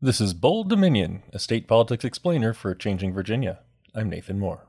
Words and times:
This 0.00 0.20
is 0.20 0.32
Bold 0.32 0.68
Dominion, 0.68 1.24
a 1.32 1.40
state 1.40 1.66
politics 1.66 2.04
explainer 2.04 2.54
for 2.54 2.72
Changing 2.72 3.12
Virginia. 3.12 3.58
I'm 3.96 4.08
Nathan 4.08 4.38
Moore. 4.38 4.64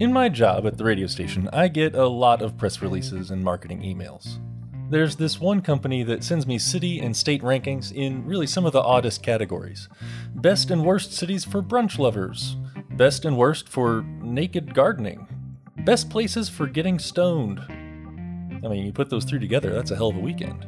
In 0.00 0.12
my 0.12 0.28
job 0.28 0.66
at 0.66 0.76
the 0.76 0.82
radio 0.82 1.06
station, 1.06 1.48
I 1.52 1.68
get 1.68 1.94
a 1.94 2.08
lot 2.08 2.42
of 2.42 2.58
press 2.58 2.82
releases 2.82 3.30
and 3.30 3.44
marketing 3.44 3.82
emails. 3.82 4.40
There's 4.90 5.14
this 5.14 5.40
one 5.40 5.60
company 5.60 6.02
that 6.02 6.24
sends 6.24 6.44
me 6.44 6.58
city 6.58 6.98
and 6.98 7.16
state 7.16 7.42
rankings 7.42 7.92
in 7.92 8.26
really 8.26 8.48
some 8.48 8.66
of 8.66 8.72
the 8.72 8.82
oddest 8.82 9.22
categories 9.22 9.88
best 10.34 10.72
and 10.72 10.84
worst 10.84 11.12
cities 11.12 11.44
for 11.44 11.62
brunch 11.62 11.96
lovers, 11.96 12.56
best 12.90 13.24
and 13.24 13.38
worst 13.38 13.68
for 13.68 14.02
naked 14.20 14.74
gardening, 14.74 15.28
best 15.84 16.10
places 16.10 16.48
for 16.48 16.66
getting 16.66 16.98
stoned. 16.98 17.60
I 17.60 18.66
mean, 18.66 18.84
you 18.84 18.92
put 18.92 19.10
those 19.10 19.24
three 19.24 19.38
together, 19.38 19.72
that's 19.72 19.92
a 19.92 19.96
hell 19.96 20.08
of 20.08 20.16
a 20.16 20.18
weekend. 20.20 20.66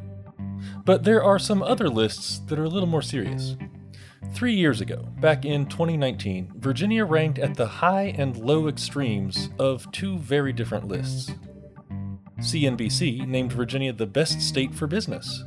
But 0.85 1.03
there 1.03 1.23
are 1.23 1.39
some 1.39 1.63
other 1.63 1.89
lists 1.89 2.39
that 2.47 2.59
are 2.59 2.63
a 2.63 2.69
little 2.69 2.87
more 2.87 3.01
serious. 3.01 3.57
Three 4.33 4.53
years 4.53 4.81
ago, 4.81 5.07
back 5.19 5.43
in 5.43 5.65
2019, 5.65 6.53
Virginia 6.57 7.05
ranked 7.05 7.39
at 7.39 7.55
the 7.55 7.65
high 7.65 8.13
and 8.17 8.37
low 8.37 8.67
extremes 8.67 9.49
of 9.57 9.91
two 9.91 10.19
very 10.19 10.53
different 10.53 10.87
lists. 10.87 11.31
CNBC 12.39 13.27
named 13.27 13.51
Virginia 13.51 13.93
the 13.93 14.05
best 14.05 14.41
state 14.41 14.75
for 14.75 14.85
business. 14.85 15.43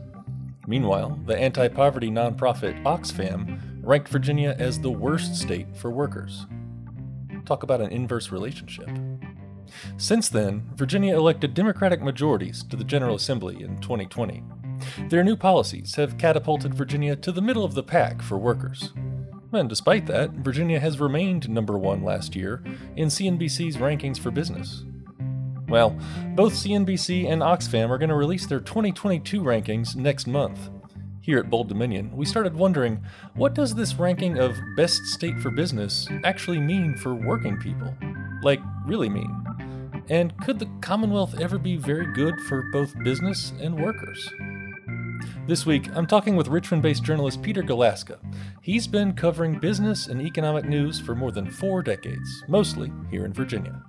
Meanwhile, 0.67 1.21
the 1.27 1.39
anti 1.39 1.69
poverty 1.69 2.11
nonprofit 2.11 2.83
Oxfam 2.83 3.61
ranked 3.83 4.09
Virginia 4.09 4.57
as 4.59 4.81
the 4.81 4.91
worst 4.91 5.37
state 5.37 5.77
for 5.77 5.91
workers. 5.91 6.47
Talk 7.45 7.63
about 7.63 7.81
an 7.81 7.91
inverse 7.91 8.33
relationship. 8.33 8.89
Since 9.99 10.31
then, 10.31 10.69
Virginia 10.75 11.17
elected 11.17 11.55
Democratic 11.55 12.03
majorities 12.03 12.65
to 12.65 12.77
the 12.77 12.85
General 12.85 13.15
Assembly 13.15 13.63
in 13.63 13.79
2020. 13.81 14.43
Their 15.09 15.25
new 15.25 15.37
policies 15.37 15.95
have 15.97 16.19
catapulted 16.19 16.75
Virginia 16.75 17.17
to 17.17 17.33
the 17.33 17.43
middle 17.43 17.65
of 17.65 17.75
the 17.75 17.83
pack 17.83 18.23
for 18.23 18.39
workers. 18.39 18.93
And 19.53 19.69
despite 19.69 20.07
that, 20.07 20.31
Virginia 20.31 20.79
has 20.79 21.01
remained 21.01 21.49
number 21.49 21.79
one 21.79 22.03
last 22.03 22.37
year 22.37 22.63
in 22.97 23.09
CNBC's 23.09 23.79
rankings 23.79 24.19
for 24.19 24.31
business. 24.31 24.85
Well, 25.69 25.99
both 26.35 26.55
CNBC 26.55 27.31
and 27.31 27.43
Oxfam 27.43 27.91
are 27.91 27.99
going 27.99 28.09
to 28.09 28.15
release 28.15 28.47
their 28.47 28.61
2022 28.61 29.43
rankings 29.43 29.97
next 29.97 30.27
month. 30.27 30.71
Here 31.21 31.39
at 31.39 31.51
Bold 31.51 31.69
Dominion, 31.69 32.11
we 32.17 32.25
started 32.25 32.55
wondering 32.55 33.05
what 33.35 33.55
does 33.55 33.75
this 33.75 33.95
ranking 33.97 34.39
of 34.39 34.57
best 34.77 35.05
state 35.07 35.39
for 35.41 35.51
business 35.51 36.09
actually 36.25 36.59
mean 36.59 36.97
for 36.97 37.15
working 37.15 37.59
people? 37.59 37.95
Like, 38.43 38.61
really 38.87 39.11
mean? 39.11 39.45
And 40.09 40.35
could 40.39 40.59
the 40.59 40.71
Commonwealth 40.81 41.39
ever 41.39 41.59
be 41.59 41.77
very 41.77 42.11
good 42.15 42.41
for 42.43 42.63
both 42.73 42.99
business 43.05 43.53
and 43.61 43.79
workers? 43.79 44.33
This 45.49 45.65
week, 45.65 45.89
I'm 45.97 46.07
talking 46.07 46.37
with 46.37 46.49
Richmond 46.49 46.83
based 46.83 47.03
journalist 47.03 47.41
Peter 47.41 47.63
Galuszka. 47.63 48.19
He's 48.61 48.87
been 48.87 49.15
covering 49.15 49.59
business 49.59 50.09
and 50.09 50.21
economic 50.21 50.67
news 50.67 51.01
for 51.01 51.15
more 51.15 51.33
than 51.33 51.51
four 51.51 51.81
decades, 51.83 52.45
mostly 52.49 52.93
here 53.11 53.25
in 53.25 53.33
Virginia. 53.33 53.83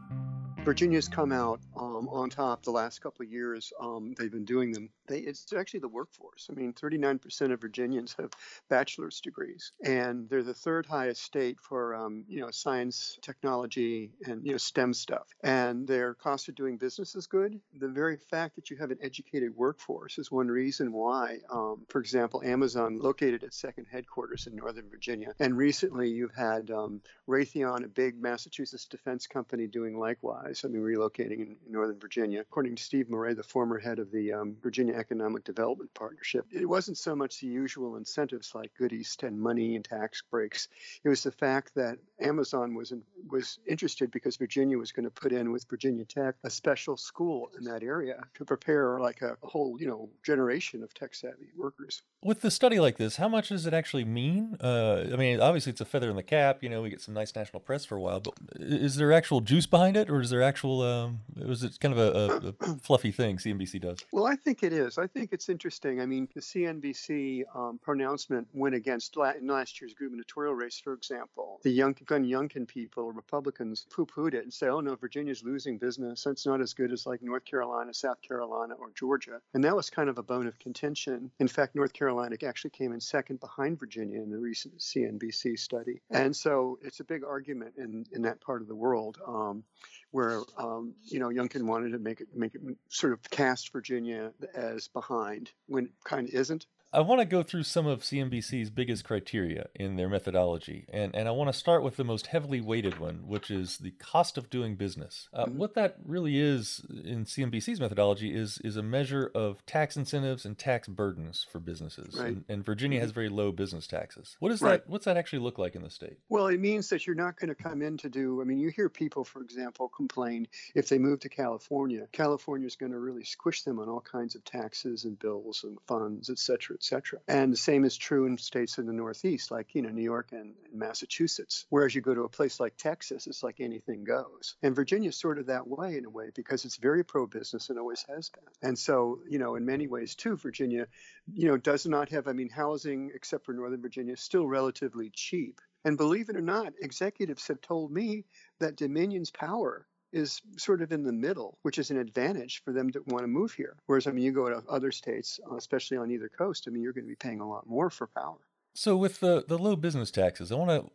Virginia's 0.63 1.09
come 1.09 1.33
out 1.33 1.59
um, 1.99 2.09
on 2.09 2.29
top 2.29 2.63
the 2.63 2.71
last 2.71 3.01
couple 3.01 3.25
of 3.25 3.31
years. 3.31 3.71
Um, 3.79 4.13
they've 4.17 4.31
been 4.31 4.45
doing 4.45 4.71
them. 4.71 4.89
They, 5.07 5.19
it's 5.19 5.51
actually 5.53 5.81
the 5.81 5.87
workforce. 5.87 6.49
I 6.49 6.53
mean, 6.53 6.73
39% 6.73 7.51
of 7.51 7.61
Virginians 7.61 8.15
have 8.19 8.31
bachelor's 8.69 9.21
degrees, 9.21 9.71
and 9.83 10.29
they're 10.29 10.43
the 10.43 10.53
third 10.53 10.85
highest 10.85 11.23
state 11.23 11.57
for 11.61 11.95
um, 11.95 12.25
you 12.27 12.41
know 12.41 12.51
science, 12.51 13.17
technology, 13.21 14.11
and 14.25 14.45
you 14.45 14.51
know 14.51 14.57
STEM 14.57 14.93
stuff. 14.93 15.27
And 15.43 15.87
their 15.87 16.13
cost 16.13 16.49
of 16.49 16.55
doing 16.55 16.77
business 16.77 17.15
is 17.15 17.27
good. 17.27 17.59
The 17.77 17.87
very 17.87 18.17
fact 18.17 18.55
that 18.55 18.69
you 18.69 18.77
have 18.77 18.91
an 18.91 18.99
educated 19.01 19.55
workforce 19.55 20.17
is 20.17 20.31
one 20.31 20.47
reason 20.47 20.91
why, 20.91 21.39
um, 21.49 21.85
for 21.89 21.99
example, 21.99 22.41
Amazon 22.43 22.99
located 22.99 23.43
its 23.43 23.57
second 23.57 23.87
headquarters 23.91 24.47
in 24.47 24.55
Northern 24.55 24.89
Virginia, 24.89 25.33
and 25.39 25.57
recently 25.57 26.09
you've 26.09 26.35
had 26.35 26.71
um, 26.71 27.01
Raytheon, 27.27 27.83
a 27.83 27.87
big 27.87 28.21
Massachusetts 28.21 28.85
defense 28.85 29.27
company, 29.27 29.67
doing 29.67 29.97
likewise. 29.97 30.61
I 30.63 30.67
mean, 30.67 30.81
relocating 30.81 31.39
in, 31.39 31.55
Northern 31.69 31.88
Virginia. 31.97 32.41
According 32.41 32.75
to 32.75 32.83
Steve 32.83 33.09
Moret, 33.09 33.37
the 33.37 33.43
former 33.43 33.79
head 33.79 33.99
of 33.99 34.11
the 34.11 34.33
um, 34.33 34.55
Virginia 34.61 34.95
Economic 34.95 35.43
Development 35.43 35.93
Partnership, 35.93 36.45
it 36.51 36.67
wasn't 36.67 36.97
so 36.97 37.15
much 37.15 37.39
the 37.39 37.47
usual 37.47 37.95
incentives 37.95 38.53
like 38.53 38.73
goodies 38.77 39.15
and 39.23 39.39
money 39.39 39.75
and 39.75 39.85
tax 39.85 40.21
breaks. 40.29 40.67
It 41.03 41.09
was 41.09 41.23
the 41.23 41.31
fact 41.31 41.73
that 41.75 41.97
Amazon 42.21 42.75
was 42.75 42.91
in, 42.91 43.01
was 43.29 43.59
interested 43.65 44.11
because 44.11 44.37
Virginia 44.37 44.77
was 44.77 44.91
going 44.91 45.05
to 45.05 45.09
put 45.09 45.31
in 45.31 45.51
with 45.51 45.65
Virginia 45.69 46.05
Tech 46.05 46.35
a 46.43 46.49
special 46.49 46.97
school 46.97 47.49
in 47.57 47.63
that 47.65 47.83
area 47.83 48.21
to 48.35 48.45
prepare 48.45 48.99
like 48.99 49.21
a 49.21 49.37
whole 49.43 49.77
you 49.79 49.87
know 49.87 50.09
generation 50.23 50.83
of 50.83 50.93
tech 50.93 51.15
savvy 51.15 51.49
workers. 51.57 52.03
With 52.23 52.41
the 52.41 52.51
study 52.51 52.79
like 52.79 52.97
this, 52.97 53.15
how 53.15 53.29
much 53.29 53.49
does 53.49 53.65
it 53.65 53.73
actually 53.73 54.05
mean? 54.05 54.57
Uh, 54.59 55.05
I 55.11 55.15
mean, 55.15 55.39
obviously 55.39 55.71
it's 55.71 55.81
a 55.81 55.85
feather 55.85 56.09
in 56.09 56.15
the 56.15 56.23
cap. 56.23 56.61
You 56.61 56.69
know, 56.69 56.81
we 56.81 56.89
get 56.89 57.01
some 57.01 57.13
nice 57.13 57.33
national 57.35 57.61
press 57.61 57.85
for 57.85 57.95
a 57.95 58.01
while, 58.01 58.19
but 58.19 58.33
is 58.55 58.97
there 58.97 59.11
actual 59.13 59.41
juice 59.41 59.65
behind 59.65 59.95
it, 59.95 60.09
or 60.09 60.19
is 60.21 60.29
there 60.29 60.41
actual? 60.41 60.81
Um, 60.81 61.21
was 61.35 61.63
it 61.63 61.78
kind 61.79 61.97
of 61.97 61.99
a, 61.99 62.11
a, 62.11 62.71
a, 62.71 62.75
fluffy 62.81 63.11
thing 63.11 63.37
CNBC 63.37 63.81
does? 63.81 63.99
Well, 64.11 64.27
I 64.27 64.35
think 64.35 64.63
it 64.63 64.73
is. 64.73 64.97
I 64.97 65.07
think 65.07 65.29
it's 65.31 65.49
interesting. 65.49 66.01
I 66.01 66.05
mean, 66.05 66.27
the 66.33 66.41
CNBC 66.41 67.43
um, 67.55 67.79
pronouncement 67.81 68.47
went 68.53 68.75
against 68.75 69.17
la- 69.17 69.31
in 69.31 69.47
last 69.47 69.81
year's 69.81 69.93
gubernatorial 69.93 70.53
race, 70.53 70.79
for 70.79 70.93
example. 70.93 71.59
The 71.63 71.71
young 71.71 71.95
Glenn 72.05 72.25
Youngkin 72.25 72.67
people, 72.67 73.11
Republicans, 73.11 73.85
poo-pooed 73.91 74.33
it 74.33 74.43
and 74.43 74.53
say, 74.53 74.67
"Oh 74.67 74.81
no, 74.81 74.95
Virginia's 74.95 75.43
losing 75.43 75.77
business. 75.77 76.25
It's 76.25 76.45
not 76.45 76.61
as 76.61 76.73
good 76.73 76.91
as 76.91 77.05
like 77.05 77.21
North 77.21 77.45
Carolina, 77.45 77.93
South 77.93 78.21
Carolina, 78.21 78.75
or 78.75 78.91
Georgia." 78.95 79.41
And 79.53 79.63
that 79.63 79.75
was 79.75 79.89
kind 79.89 80.09
of 80.09 80.17
a 80.17 80.23
bone 80.23 80.47
of 80.47 80.59
contention. 80.59 81.31
In 81.39 81.47
fact, 81.47 81.75
North 81.75 81.93
Carolina 81.93 82.09
Carolina 82.09 82.35
actually 82.47 82.71
came 82.71 82.91
in 82.91 82.99
second 82.99 83.39
behind 83.39 83.79
Virginia 83.79 84.21
in 84.21 84.29
the 84.29 84.37
recent 84.37 84.79
CNBC 84.79 85.57
study. 85.59 86.01
And 86.09 86.35
so 86.35 86.79
it's 86.81 86.99
a 86.99 87.03
big 87.03 87.23
argument 87.23 87.75
in, 87.77 88.05
in 88.11 88.21
that 88.23 88.41
part 88.41 88.61
of 88.61 88.67
the 88.67 88.75
world 88.75 89.19
um, 89.27 89.63
where, 90.11 90.41
um, 90.57 90.93
you 91.05 91.19
know, 91.19 91.29
Youngkin 91.29 91.63
wanted 91.63 91.91
to 91.91 91.99
make 91.99 92.21
it, 92.21 92.27
make 92.35 92.55
it 92.55 92.61
sort 92.89 93.13
of 93.13 93.29
cast 93.29 93.71
Virginia 93.71 94.31
as 94.53 94.87
behind 94.87 95.51
when 95.67 95.85
it 95.85 95.91
kind 96.03 96.27
of 96.27 96.33
isn't. 96.33 96.65
I 96.91 97.01
want 97.01 97.19
to 97.19 97.25
go 97.25 97.43
through 97.43 97.63
some 97.63 97.85
of 97.85 98.01
CNBC's 98.01 98.71
biggest 98.71 99.03
criteria 99.03 99.67
in 99.75 99.95
their 99.95 100.09
methodology, 100.09 100.87
and, 100.91 101.15
and 101.15 101.27
I 101.27 101.31
want 101.31 101.49
to 101.49 101.53
start 101.53 101.83
with 101.83 101.97
the 101.97 102.03
most 102.03 102.27
heavily 102.27 102.61
weighted 102.61 102.97
one, 102.97 103.27
which 103.27 103.51
is 103.51 103.77
the 103.77 103.91
cost 103.91 104.39
of 104.39 104.49
doing 104.49 104.75
business. 104.75 105.29
Uh, 105.31 105.45
mm-hmm. 105.45 105.57
What 105.57 105.75
that 105.75 105.97
really 106.03 106.39
is 106.39 106.81
in 106.89 107.25
CNBC's 107.25 107.79
methodology 107.79 108.33
is 108.33 108.57
is 108.63 108.75
a 108.75 108.81
measure 108.81 109.31
of 109.35 109.63
tax 109.67 109.97
incentives 109.97 110.45
and 110.45 110.57
tax 110.57 110.87
burdens 110.87 111.45
for 111.51 111.59
businesses, 111.59 112.15
right. 112.17 112.29
and, 112.29 112.45
and, 112.49 112.65
Virginia 112.65 112.97
mm-hmm. 112.97 113.03
has 113.03 113.11
very 113.11 113.29
low 113.29 113.51
business 113.51 113.85
taxes. 113.85 114.35
What 114.39 114.49
does 114.49 114.61
right. 114.61 114.83
that 114.83 114.89
What's 114.89 115.05
that 115.05 115.15
actually 115.15 115.39
look 115.39 115.59
like 115.59 115.75
in 115.75 115.83
the 115.83 115.91
state? 115.91 116.17
Well, 116.27 116.47
it 116.47 116.59
means 116.59 116.89
that 116.89 117.05
you're 117.05 117.15
not 117.15 117.39
going 117.39 117.49
to 117.49 117.55
come 117.55 117.83
in 117.83 117.97
to 117.97 118.09
do. 118.09 118.41
I 118.41 118.45
mean, 118.45 118.57
you 118.57 118.69
hear 118.69 118.89
people, 118.89 119.23
for 119.23 119.41
example, 119.41 119.89
complain 119.89 120.47
if 120.73 120.89
they 120.89 120.97
move 120.97 121.19
to 121.19 121.29
California, 121.29 122.07
California 122.11 122.65
is 122.65 122.75
going 122.75 122.93
to 122.93 122.99
really 122.99 123.23
squish 123.23 123.61
them 123.61 123.77
on 123.77 123.89
all 123.89 124.01
kinds 124.01 124.33
of 124.33 124.43
taxes 124.43 125.05
and 125.05 125.19
bills 125.19 125.63
and 125.63 125.77
funds, 125.87 126.31
et 126.31 126.39
cetera, 126.39 126.78
etc. 126.79 127.19
And 127.27 127.51
the 127.51 127.57
same 127.57 127.83
is 127.83 127.97
true 127.97 128.25
in 128.25 128.37
states 128.37 128.77
in 128.77 128.85
the 128.85 128.93
Northeast, 128.93 129.51
like 129.51 129.75
you 129.75 129.81
know 129.81 129.89
New 129.89 130.03
York 130.03 130.29
and, 130.31 130.55
and 130.65 130.79
Massachusetts. 130.79 131.65
Whereas 131.69 131.93
you 131.93 132.01
go 132.01 132.13
to 132.13 132.23
a 132.23 132.29
place 132.29 132.59
like 132.59 132.77
Texas, 132.77 133.27
it's 133.27 133.43
like 133.43 133.59
anything 133.59 134.05
goes. 134.05 134.55
And 134.63 134.75
Virginia's 134.75 135.17
sort 135.17 135.39
of 135.39 135.47
that 135.47 135.67
way 135.67 135.97
in 135.97 136.05
a 136.05 136.09
way 136.09 136.29
because 136.33 136.63
it's 136.63 136.77
very 136.77 137.03
pro-business 137.03 137.69
and 137.69 137.77
always 137.77 138.05
has 138.07 138.29
been. 138.29 138.69
And 138.69 138.79
so 138.79 139.19
you 139.29 139.39
know 139.39 139.55
in 139.55 139.65
many 139.65 139.87
ways 139.87 140.15
too, 140.15 140.37
Virginia, 140.37 140.87
you 141.33 141.47
know, 141.47 141.57
does 141.57 141.85
not 141.85 142.09
have. 142.09 142.27
I 142.27 142.33
mean, 142.33 142.49
housing 142.49 143.11
except 143.13 143.45
for 143.45 143.53
Northern 143.53 143.81
Virginia 143.81 144.13
is 144.13 144.21
still 144.21 144.47
relatively 144.47 145.11
cheap. 145.13 145.59
And 145.83 145.97
believe 145.97 146.29
it 146.29 146.35
or 146.35 146.41
not, 146.41 146.73
executives 146.81 147.47
have 147.47 147.61
told 147.61 147.91
me 147.91 148.25
that 148.59 148.75
Dominion's 148.75 149.31
power 149.31 149.85
is 150.11 150.41
sort 150.57 150.81
of 150.81 150.91
in 150.91 151.03
the 151.03 151.11
middle, 151.11 151.57
which 151.61 151.77
is 151.77 151.91
an 151.91 151.97
advantage 151.97 152.61
for 152.63 152.73
them 152.73 152.89
to 152.91 153.01
want 153.07 153.23
to 153.23 153.27
move 153.27 153.53
here. 153.53 153.75
Whereas, 153.85 154.07
I 154.07 154.11
mean, 154.11 154.23
you 154.23 154.31
go 154.31 154.49
to 154.49 154.63
other 154.69 154.91
states, 154.91 155.39
uh, 155.49 155.55
especially 155.55 155.97
on 155.97 156.11
either 156.11 156.29
coast, 156.29 156.65
I 156.67 156.71
mean, 156.71 156.81
you're 156.81 156.93
going 156.93 157.05
to 157.05 157.09
be 157.09 157.15
paying 157.15 157.39
a 157.39 157.49
lot 157.49 157.67
more 157.67 157.89
for 157.89 158.07
power. 158.07 158.37
So, 158.73 158.95
with 158.97 159.19
the, 159.19 159.43
the 159.47 159.57
low 159.57 159.75
business 159.75 160.11
taxes, 160.11 160.51
I 160.51 160.55
want 160.55 160.69
to 160.69 160.89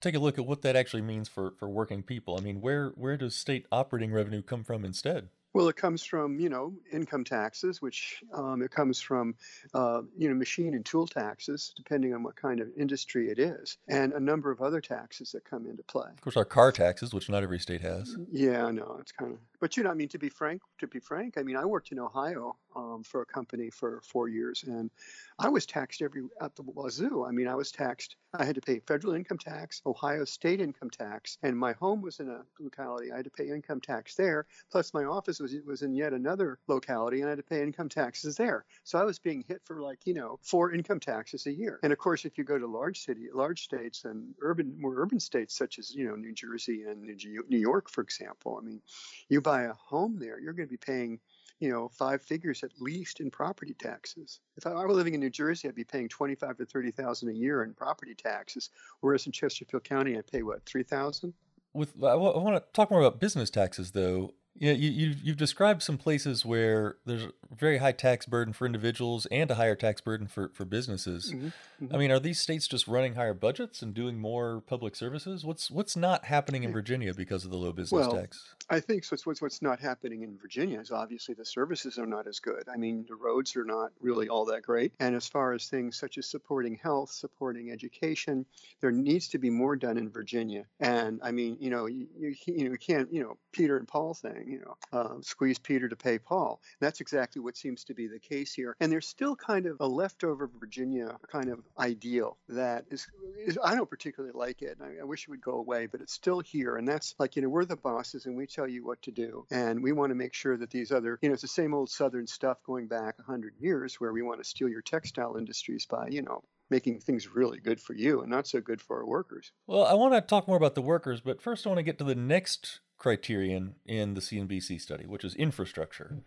take 0.00 0.14
a 0.14 0.18
look 0.18 0.38
at 0.38 0.46
what 0.46 0.62
that 0.62 0.76
actually 0.76 1.02
means 1.02 1.28
for, 1.28 1.52
for 1.58 1.68
working 1.68 2.02
people. 2.02 2.36
I 2.38 2.42
mean, 2.42 2.60
where, 2.60 2.90
where 2.90 3.16
does 3.16 3.34
state 3.34 3.66
operating 3.72 4.12
revenue 4.12 4.42
come 4.42 4.64
from 4.64 4.84
instead? 4.84 5.28
Well, 5.56 5.68
it 5.68 5.76
comes 5.76 6.04
from 6.04 6.38
you 6.38 6.50
know 6.50 6.74
income 6.92 7.24
taxes, 7.24 7.80
which 7.80 8.22
um, 8.34 8.60
it 8.60 8.70
comes 8.70 9.00
from 9.00 9.34
uh, 9.72 10.02
you 10.18 10.28
know 10.28 10.34
machine 10.34 10.74
and 10.74 10.84
tool 10.84 11.06
taxes, 11.06 11.72
depending 11.74 12.12
on 12.12 12.22
what 12.22 12.36
kind 12.36 12.60
of 12.60 12.68
industry 12.76 13.30
it 13.30 13.38
is, 13.38 13.78
and 13.88 14.12
a 14.12 14.20
number 14.20 14.50
of 14.50 14.60
other 14.60 14.82
taxes 14.82 15.32
that 15.32 15.46
come 15.46 15.64
into 15.64 15.82
play. 15.84 16.10
Of 16.10 16.20
course, 16.20 16.36
our 16.36 16.44
car 16.44 16.72
taxes, 16.72 17.14
which 17.14 17.30
not 17.30 17.42
every 17.42 17.58
state 17.58 17.80
has. 17.80 18.14
Yeah, 18.30 18.70
no, 18.70 18.98
it's 19.00 19.12
kind 19.12 19.32
of. 19.32 19.38
But 19.58 19.78
you 19.78 19.84
know, 19.84 19.90
I 19.90 19.94
mean, 19.94 20.08
to 20.08 20.18
be 20.18 20.28
frank, 20.28 20.60
to 20.80 20.86
be 20.86 21.00
frank, 21.00 21.38
I 21.38 21.42
mean, 21.42 21.56
I 21.56 21.64
worked 21.64 21.90
in 21.90 21.98
Ohio 21.98 22.56
um, 22.76 23.02
for 23.02 23.22
a 23.22 23.26
company 23.26 23.70
for 23.70 24.00
four 24.02 24.28
years, 24.28 24.64
and 24.66 24.90
I 25.38 25.48
was 25.48 25.66
taxed 25.66 26.02
every 26.02 26.22
at 26.40 26.54
the 26.54 26.62
wazoo. 26.62 27.24
I 27.26 27.30
mean, 27.30 27.48
I 27.48 27.54
was 27.54 27.72
taxed. 27.72 28.16
I 28.34 28.44
had 28.44 28.54
to 28.56 28.60
pay 28.60 28.80
federal 28.80 29.14
income 29.14 29.38
tax, 29.38 29.80
Ohio 29.86 30.24
state 30.24 30.60
income 30.60 30.90
tax, 30.90 31.38
and 31.42 31.58
my 31.58 31.72
home 31.72 32.02
was 32.02 32.20
in 32.20 32.28
a 32.28 32.42
locality. 32.60 33.12
I 33.12 33.16
had 33.16 33.24
to 33.24 33.30
pay 33.30 33.48
income 33.48 33.80
tax 33.80 34.14
there. 34.14 34.46
Plus, 34.70 34.92
my 34.92 35.04
office 35.04 35.40
was 35.40 35.54
was 35.66 35.82
in 35.82 35.94
yet 35.94 36.12
another 36.12 36.58
locality, 36.68 37.20
and 37.20 37.26
I 37.26 37.30
had 37.30 37.38
to 37.38 37.42
pay 37.42 37.62
income 37.62 37.88
taxes 37.88 38.36
there. 38.36 38.66
So 38.84 38.98
I 38.98 39.04
was 39.04 39.18
being 39.18 39.44
hit 39.48 39.62
for 39.64 39.80
like 39.80 40.00
you 40.04 40.14
know 40.14 40.38
four 40.42 40.72
income 40.72 41.00
taxes 41.00 41.46
a 41.46 41.52
year. 41.52 41.80
And 41.82 41.92
of 41.92 41.98
course, 41.98 42.24
if 42.24 42.36
you 42.36 42.44
go 42.44 42.58
to 42.58 42.66
large 42.66 43.00
city, 43.00 43.28
large 43.32 43.62
states 43.64 44.04
and 44.04 44.34
urban, 44.42 44.76
more 44.78 44.94
urban 44.96 45.20
states 45.20 45.56
such 45.56 45.78
as 45.78 45.94
you 45.94 46.06
know 46.06 46.16
New 46.16 46.34
Jersey 46.34 46.84
and 46.84 47.02
New 47.02 47.58
York, 47.58 47.88
for 47.90 48.02
example, 48.02 48.58
I 48.60 48.64
mean, 48.64 48.80
you 49.28 49.40
buy 49.40 49.62
a 49.62 49.72
home 49.72 50.18
there, 50.18 50.38
you're 50.38 50.52
going 50.52 50.68
to 50.68 50.70
be 50.70 50.76
paying 50.76 51.20
you 51.60 51.70
know, 51.70 51.88
five 51.88 52.22
figures 52.22 52.62
at 52.62 52.70
least 52.80 53.20
in 53.20 53.30
property 53.30 53.74
taxes. 53.74 54.40
If 54.56 54.66
I 54.66 54.74
were 54.74 54.92
living 54.92 55.14
in 55.14 55.20
New 55.20 55.30
Jersey, 55.30 55.68
I'd 55.68 55.74
be 55.74 55.84
paying 55.84 56.08
twenty-five 56.08 56.56
to 56.58 56.66
thirty 56.66 56.90
thousand 56.90 57.30
a 57.30 57.32
year 57.32 57.62
in 57.62 57.74
property 57.74 58.14
taxes, 58.14 58.70
whereas 59.00 59.26
in 59.26 59.32
Chesterfield 59.32 59.84
County, 59.84 60.18
I 60.18 60.20
pay 60.20 60.42
what 60.42 60.64
three 60.66 60.82
thousand. 60.82 61.32
With 61.72 61.94
I 62.02 62.14
want 62.14 62.56
to 62.56 62.64
talk 62.72 62.90
more 62.90 63.00
about 63.00 63.20
business 63.20 63.50
taxes, 63.50 63.92
though. 63.92 64.32
Yeah, 64.58 64.72
you, 64.72 64.90
you 64.90 65.14
you've 65.22 65.36
described 65.36 65.82
some 65.82 65.98
places 65.98 66.44
where 66.44 66.96
there's 67.04 67.24
a 67.24 67.30
very 67.54 67.78
high 67.78 67.92
tax 67.92 68.26
burden 68.26 68.52
for 68.52 68.66
individuals 68.66 69.26
and 69.26 69.50
a 69.50 69.54
higher 69.54 69.74
tax 69.74 70.00
burden 70.00 70.26
for, 70.26 70.50
for 70.54 70.64
businesses. 70.64 71.32
Mm-hmm, 71.32 71.46
mm-hmm. 71.46 71.94
I 71.94 71.98
mean, 71.98 72.10
are 72.10 72.18
these 72.18 72.40
states 72.40 72.66
just 72.66 72.88
running 72.88 73.14
higher 73.14 73.34
budgets 73.34 73.82
and 73.82 73.94
doing 73.94 74.18
more 74.18 74.62
public 74.66 74.96
services? 74.96 75.44
What's 75.44 75.70
what's 75.70 75.96
not 75.96 76.24
happening 76.24 76.64
in 76.64 76.72
Virginia 76.72 77.14
because 77.14 77.44
of 77.44 77.50
the 77.50 77.56
low 77.56 77.72
business 77.72 78.06
well, 78.06 78.12
tax? 78.12 78.54
I 78.70 78.80
think 78.80 79.04
so. 79.04 79.16
What's 79.24 79.42
what's 79.42 79.62
not 79.62 79.80
happening 79.80 80.22
in 80.22 80.38
Virginia 80.38 80.80
is 80.80 80.90
obviously 80.90 81.34
the 81.34 81.44
services 81.44 81.98
are 81.98 82.06
not 82.06 82.26
as 82.26 82.40
good. 82.40 82.64
I 82.72 82.76
mean, 82.76 83.04
the 83.08 83.14
roads 83.14 83.56
are 83.56 83.64
not 83.64 83.92
really 84.00 84.28
all 84.28 84.44
that 84.46 84.62
great. 84.62 84.92
And 85.00 85.14
as 85.14 85.28
far 85.28 85.52
as 85.52 85.68
things 85.68 85.96
such 85.96 86.18
as 86.18 86.26
supporting 86.26 86.76
health, 86.82 87.10
supporting 87.10 87.70
education, 87.70 88.46
there 88.80 88.92
needs 88.92 89.28
to 89.28 89.38
be 89.38 89.50
more 89.50 89.76
done 89.76 89.98
in 89.98 90.10
Virginia. 90.10 90.64
And 90.80 91.20
I 91.22 91.30
mean, 91.30 91.56
you 91.60 91.70
know, 91.70 91.86
you, 91.86 92.06
you, 92.18 92.34
you 92.46 92.64
know, 92.64 92.70
you 92.72 92.78
can't, 92.78 93.12
you 93.12 93.22
know, 93.22 93.36
Peter 93.52 93.76
and 93.76 93.86
Paul 93.86 94.14
thing 94.14 94.45
you 94.46 94.60
know, 94.60 94.76
uh, 94.92 95.14
squeeze 95.20 95.58
Peter 95.58 95.88
to 95.88 95.96
pay 95.96 96.18
Paul. 96.18 96.60
That's 96.80 97.00
exactly 97.00 97.40
what 97.40 97.56
seems 97.56 97.84
to 97.84 97.94
be 97.94 98.06
the 98.06 98.18
case 98.18 98.52
here. 98.54 98.76
And 98.80 98.90
there's 98.90 99.06
still 99.06 99.36
kind 99.36 99.66
of 99.66 99.76
a 99.80 99.86
leftover 99.86 100.50
Virginia 100.58 101.16
kind 101.30 101.48
of 101.48 101.60
ideal 101.78 102.38
that 102.48 102.84
is, 102.90 103.06
is 103.38 103.58
I 103.62 103.74
don't 103.74 103.90
particularly 103.90 104.36
like 104.36 104.62
it. 104.62 104.78
I, 104.82 105.00
I 105.02 105.04
wish 105.04 105.24
it 105.24 105.30
would 105.30 105.40
go 105.40 105.52
away, 105.52 105.86
but 105.86 106.00
it's 106.00 106.12
still 106.12 106.40
here. 106.40 106.76
And 106.76 106.86
that's 106.86 107.14
like, 107.18 107.36
you 107.36 107.42
know, 107.42 107.48
we're 107.48 107.64
the 107.64 107.76
bosses 107.76 108.26
and 108.26 108.36
we 108.36 108.46
tell 108.46 108.68
you 108.68 108.84
what 108.84 109.02
to 109.02 109.10
do. 109.10 109.46
And 109.50 109.82
we 109.82 109.92
want 109.92 110.10
to 110.10 110.14
make 110.14 110.34
sure 110.34 110.56
that 110.56 110.70
these 110.70 110.92
other, 110.92 111.18
you 111.22 111.28
know, 111.28 111.34
it's 111.34 111.42
the 111.42 111.48
same 111.48 111.74
old 111.74 111.90
Southern 111.90 112.26
stuff 112.26 112.58
going 112.64 112.86
back 112.86 113.18
100 113.18 113.54
years 113.58 113.96
where 114.00 114.12
we 114.12 114.22
want 114.22 114.42
to 114.42 114.48
steal 114.48 114.68
your 114.68 114.82
textile 114.82 115.36
industries 115.36 115.86
by, 115.86 116.08
you 116.08 116.22
know, 116.22 116.42
making 116.70 117.00
things 117.00 117.28
really 117.34 117.58
good 117.58 117.80
for 117.80 117.94
you 117.94 118.20
and 118.22 118.30
not 118.30 118.46
so 118.46 118.60
good 118.60 118.80
for 118.80 118.98
our 118.98 119.06
workers. 119.06 119.52
Well, 119.66 119.84
I 119.84 119.94
want 119.94 120.14
to 120.14 120.20
talk 120.20 120.48
more 120.48 120.56
about 120.56 120.74
the 120.74 120.82
workers, 120.82 121.20
but 121.20 121.40
first 121.40 121.66
I 121.66 121.70
want 121.70 121.78
to 121.78 121.84
get 121.84 121.98
to 121.98 122.04
the 122.04 122.14
next 122.14 122.80
criterion 122.98 123.74
in 123.84 124.14
the 124.14 124.20
CNBC 124.20 124.80
study, 124.80 125.06
which 125.06 125.24
is 125.24 125.34
infrastructure. 125.34 126.18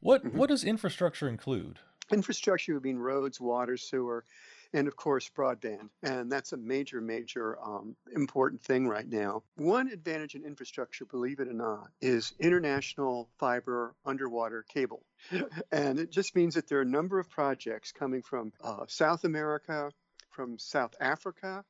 What 0.00 0.24
mm-hmm. 0.24 0.36
what 0.36 0.48
does 0.48 0.64
infrastructure 0.64 1.28
include? 1.28 1.78
Infrastructure 2.10 2.74
would 2.74 2.84
mean 2.84 2.98
roads, 2.98 3.40
water, 3.40 3.76
sewer, 3.76 4.24
and 4.72 4.88
of 4.88 4.96
course 4.96 5.30
broadband. 5.34 5.88
And 6.02 6.30
that's 6.30 6.52
a 6.52 6.56
major, 6.56 7.00
major 7.00 7.58
um, 7.62 7.96
important 8.14 8.62
thing 8.62 8.86
right 8.86 9.08
now. 9.08 9.42
One 9.56 9.88
advantage 9.88 10.34
in 10.34 10.44
infrastructure, 10.44 11.04
believe 11.04 11.40
it 11.40 11.48
or 11.48 11.52
not, 11.52 11.88
is 12.00 12.34
international 12.38 13.28
fiber 13.38 13.94
underwater 14.04 14.64
cable. 14.68 15.04
and 15.72 15.98
it 15.98 16.10
just 16.10 16.34
means 16.34 16.54
that 16.54 16.68
there 16.68 16.78
are 16.78 16.82
a 16.82 16.86
number 16.86 17.18
of 17.18 17.28
projects 17.28 17.92
coming 17.92 18.22
from 18.22 18.52
uh, 18.62 18.84
South 18.88 19.24
America, 19.24 19.90
from 20.30 20.58
South 20.58 20.94
Africa, 21.00 21.64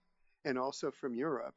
and 0.44 0.58
also 0.58 0.90
from 0.90 1.14
Europe 1.14 1.54